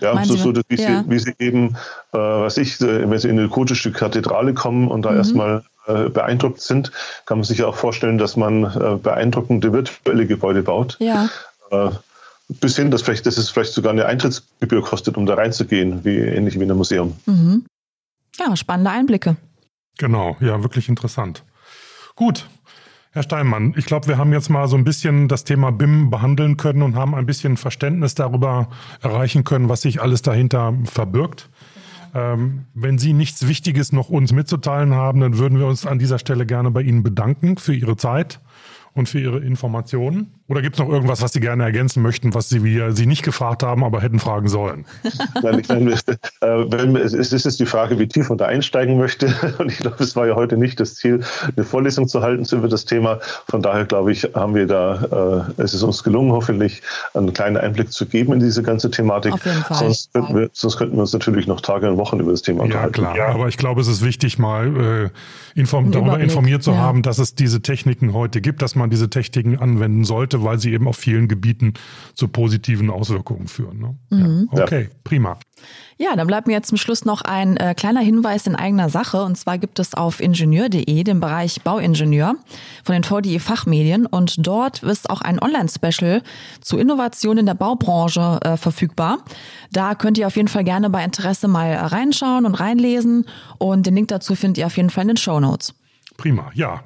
ja, 0.00 0.24
so, 0.24 0.36
so 0.36 0.52
dass, 0.52 0.62
wie, 0.68 0.80
ja. 0.80 1.02
Sie, 1.02 1.10
wie 1.10 1.18
Sie 1.18 1.34
eben, 1.40 1.76
äh, 2.12 2.18
was 2.18 2.56
ich, 2.56 2.80
wenn 2.80 3.18
Sie 3.18 3.28
in 3.28 3.40
eine 3.40 3.48
gotische 3.48 3.90
Kathedrale 3.90 4.54
kommen 4.54 4.86
und 4.86 5.02
da 5.02 5.10
mhm. 5.10 5.16
erstmal 5.16 5.64
äh, 5.86 6.08
beeindruckt 6.08 6.60
sind, 6.60 6.92
kann 7.26 7.38
man 7.38 7.44
sich 7.44 7.58
ja 7.58 7.66
auch 7.66 7.76
vorstellen, 7.76 8.18
dass 8.18 8.36
man 8.36 8.64
äh, 8.64 8.96
beeindruckende 8.96 9.72
virtuelle 9.72 10.26
Gebäude 10.26 10.62
baut. 10.62 10.96
Ja. 11.00 11.28
Äh, 11.70 11.90
bis 12.48 12.76
hin, 12.76 12.90
dass, 12.90 13.02
vielleicht, 13.02 13.26
dass 13.26 13.38
es 13.38 13.50
vielleicht 13.50 13.72
sogar 13.72 13.92
eine 13.92 14.06
Eintrittsgebühr 14.06 14.82
kostet, 14.82 15.16
um 15.16 15.26
da 15.26 15.34
reinzugehen, 15.34 16.04
wie 16.04 16.16
ähnlich 16.16 16.54
wie 16.54 16.62
in 16.62 16.70
einem 16.70 16.78
Museum. 16.78 17.16
Mhm. 17.26 17.66
Ja, 18.38 18.54
spannende 18.56 18.90
Einblicke. 18.90 19.36
Genau, 19.98 20.36
ja, 20.40 20.62
wirklich 20.62 20.88
interessant. 20.88 21.42
Gut, 22.14 22.46
Herr 23.16 23.22
Steinmann, 23.22 23.72
ich 23.76 23.86
glaube, 23.86 24.08
wir 24.08 24.18
haben 24.18 24.32
jetzt 24.34 24.50
mal 24.50 24.68
so 24.68 24.76
ein 24.76 24.84
bisschen 24.84 25.26
das 25.26 25.44
Thema 25.44 25.72
BIM 25.72 26.10
behandeln 26.10 26.58
können 26.58 26.82
und 26.82 26.96
haben 26.96 27.14
ein 27.14 27.24
bisschen 27.24 27.56
Verständnis 27.56 28.14
darüber 28.14 28.68
erreichen 29.00 29.42
können, 29.42 29.70
was 29.70 29.80
sich 29.80 30.02
alles 30.02 30.20
dahinter 30.20 30.74
verbirgt. 30.84 31.48
Ähm, 32.16 32.64
wenn 32.72 32.96
Sie 32.96 33.12
nichts 33.12 33.46
Wichtiges 33.46 33.92
noch 33.92 34.08
uns 34.08 34.32
mitzuteilen 34.32 34.94
haben, 34.94 35.20
dann 35.20 35.36
würden 35.36 35.58
wir 35.58 35.66
uns 35.66 35.84
an 35.84 35.98
dieser 35.98 36.18
Stelle 36.18 36.46
gerne 36.46 36.70
bei 36.70 36.80
Ihnen 36.80 37.02
bedanken 37.02 37.58
für 37.58 37.74
Ihre 37.74 37.98
Zeit 37.98 38.40
und 38.94 39.06
für 39.06 39.20
Ihre 39.20 39.40
Informationen. 39.40 40.32
Oder 40.48 40.62
gibt 40.62 40.76
es 40.76 40.80
noch 40.80 40.88
irgendwas, 40.88 41.22
was 41.22 41.32
Sie 41.32 41.40
gerne 41.40 41.64
ergänzen 41.64 42.02
möchten, 42.02 42.32
was 42.32 42.48
Sie, 42.48 42.62
wir 42.62 42.92
Sie 42.92 43.06
nicht 43.06 43.24
gefragt 43.24 43.64
haben, 43.64 43.82
aber 43.82 44.00
hätten 44.00 44.20
fragen 44.20 44.48
sollen? 44.48 44.84
Nein, 45.42 45.58
ich 45.58 45.68
meine, 45.68 45.92
äh, 46.40 46.98
es 46.98 47.14
ist 47.14 47.44
jetzt 47.44 47.58
die 47.58 47.66
Frage, 47.66 47.98
wie 47.98 48.06
tief 48.06 48.28
man 48.28 48.38
da 48.38 48.46
einsteigen 48.46 48.96
möchte. 48.96 49.26
Und 49.58 49.72
ich 49.72 49.78
glaube, 49.78 50.02
es 50.02 50.14
war 50.14 50.26
ja 50.26 50.36
heute 50.36 50.56
nicht 50.56 50.78
das 50.78 50.94
Ziel, 50.94 51.20
eine 51.56 51.64
Vorlesung 51.64 52.06
zu 52.06 52.22
halten 52.22 52.46
über 52.56 52.68
das 52.68 52.84
Thema. 52.84 53.18
Von 53.48 53.60
daher 53.60 53.86
glaube 53.86 54.12
ich, 54.12 54.22
haben 54.34 54.54
wir 54.54 54.68
da, 54.68 55.46
äh, 55.58 55.62
es 55.62 55.74
ist 55.74 55.82
uns 55.82 56.04
gelungen, 56.04 56.30
hoffentlich 56.30 56.80
einen 57.14 57.32
kleinen 57.32 57.56
Einblick 57.56 57.92
zu 57.92 58.06
geben 58.06 58.34
in 58.34 58.40
diese 58.40 58.62
ganze 58.62 58.90
Thematik. 58.90 59.32
Auf 59.32 59.44
jeden 59.44 59.62
Fall. 59.64 59.78
Sonst 59.78 60.12
könnten 60.12 60.36
wir, 60.36 60.50
sonst 60.52 60.76
könnten 60.76 60.94
wir 60.94 61.00
uns 61.00 61.12
natürlich 61.12 61.48
noch 61.48 61.60
Tage 61.60 61.90
und 61.90 61.98
Wochen 61.98 62.20
über 62.20 62.30
das 62.30 62.42
Thema 62.42 62.62
unterhalten. 62.62 63.02
Ja, 63.02 63.12
klar. 63.12 63.16
Ja. 63.16 63.34
Aber 63.34 63.48
ich 63.48 63.56
glaube, 63.56 63.80
es 63.80 63.88
ist 63.88 64.04
wichtig, 64.04 64.38
mal 64.38 65.10
äh, 65.56 65.60
inform 65.60 65.90
darüber 65.90 66.20
informiert 66.20 66.62
zu 66.62 66.70
ja. 66.70 66.76
haben, 66.76 67.02
dass 67.02 67.18
es 67.18 67.34
diese 67.34 67.62
Techniken 67.62 68.12
heute 68.12 68.40
gibt, 68.40 68.62
dass 68.62 68.76
man 68.76 68.90
diese 68.90 69.10
Techniken 69.10 69.58
anwenden 69.58 70.04
sollte 70.04 70.35
Produkte, 70.36 70.44
weil 70.44 70.58
sie 70.58 70.72
eben 70.72 70.88
auf 70.88 70.96
vielen 70.96 71.28
Gebieten 71.28 71.74
zu 72.14 72.28
positiven 72.28 72.90
Auswirkungen 72.90 73.48
führen. 73.48 73.78
Ne? 73.78 73.96
Mhm. 74.10 74.48
Ja. 74.52 74.64
Okay, 74.64 74.88
prima. 75.04 75.38
Ja, 75.98 76.14
dann 76.14 76.26
bleibt 76.26 76.46
mir 76.46 76.52
jetzt 76.52 76.68
zum 76.68 76.76
Schluss 76.76 77.06
noch 77.06 77.22
ein 77.22 77.56
äh, 77.56 77.74
kleiner 77.74 78.00
Hinweis 78.00 78.46
in 78.46 78.54
eigener 78.54 78.90
Sache. 78.90 79.22
Und 79.22 79.36
zwar 79.36 79.56
gibt 79.56 79.78
es 79.78 79.94
auf 79.94 80.20
ingenieur.de 80.20 81.04
den 81.04 81.20
Bereich 81.20 81.62
Bauingenieur 81.62 82.34
von 82.84 82.92
den 82.92 83.04
VDE 83.04 83.38
Fachmedien. 83.38 84.04
Und 84.04 84.46
dort 84.46 84.82
ist 84.82 85.08
auch 85.08 85.22
ein 85.22 85.40
Online-Special 85.40 86.22
zu 86.60 86.76
Innovationen 86.76 87.38
in 87.38 87.46
der 87.46 87.54
Baubranche 87.54 88.40
äh, 88.42 88.56
verfügbar. 88.58 89.18
Da 89.72 89.94
könnt 89.94 90.18
ihr 90.18 90.26
auf 90.26 90.36
jeden 90.36 90.48
Fall 90.48 90.64
gerne 90.64 90.90
bei 90.90 91.02
Interesse 91.02 91.48
mal 91.48 91.74
reinschauen 91.74 92.44
und 92.44 92.54
reinlesen. 92.54 93.24
Und 93.58 93.86
den 93.86 93.94
Link 93.94 94.08
dazu 94.08 94.34
findet 94.34 94.58
ihr 94.58 94.66
auf 94.66 94.76
jeden 94.76 94.90
Fall 94.90 95.02
in 95.02 95.08
den 95.08 95.16
Show 95.16 95.40
Notes. 95.40 95.74
Prima, 96.16 96.50
ja. 96.54 96.82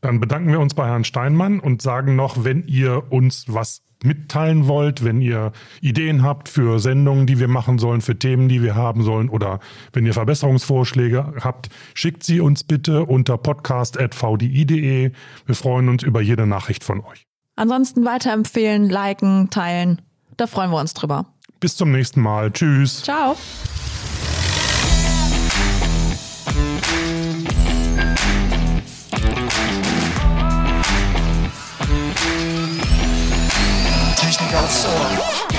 Dann 0.00 0.20
bedanken 0.20 0.50
wir 0.50 0.60
uns 0.60 0.74
bei 0.74 0.86
Herrn 0.86 1.04
Steinmann 1.04 1.60
und 1.60 1.82
sagen 1.82 2.16
noch, 2.16 2.44
wenn 2.44 2.66
ihr 2.66 3.10
uns 3.10 3.46
was 3.48 3.82
mitteilen 4.04 4.68
wollt, 4.68 5.02
wenn 5.02 5.20
ihr 5.20 5.52
Ideen 5.80 6.22
habt 6.22 6.48
für 6.48 6.78
Sendungen, 6.78 7.26
die 7.26 7.38
wir 7.38 7.48
machen 7.48 7.78
sollen, 7.78 8.00
für 8.00 8.18
Themen, 8.18 8.48
die 8.48 8.62
wir 8.62 8.74
haben 8.74 9.02
sollen 9.02 9.28
oder 9.28 9.60
wenn 9.92 10.04
ihr 10.04 10.12
Verbesserungsvorschläge 10.12 11.34
habt, 11.40 11.70
schickt 11.94 12.22
sie 12.22 12.40
uns 12.40 12.64
bitte 12.64 13.04
unter 13.06 13.38
podcast.vdi.de. 13.38 15.12
Wir 15.46 15.54
freuen 15.54 15.88
uns 15.88 16.02
über 16.02 16.20
jede 16.20 16.46
Nachricht 16.46 16.84
von 16.84 17.00
euch. 17.00 17.26
Ansonsten 17.56 18.04
weiterempfehlen, 18.04 18.88
liken, 18.90 19.48
teilen. 19.50 20.02
Da 20.36 20.46
freuen 20.46 20.70
wir 20.70 20.80
uns 20.80 20.92
drüber. 20.92 21.26
Bis 21.60 21.76
zum 21.76 21.92
nächsten 21.92 22.20
Mal. 22.20 22.50
Tschüss. 22.52 23.02
Ciao. 23.02 23.36
Aufs 34.56 34.86
Ohr. 34.86 35.53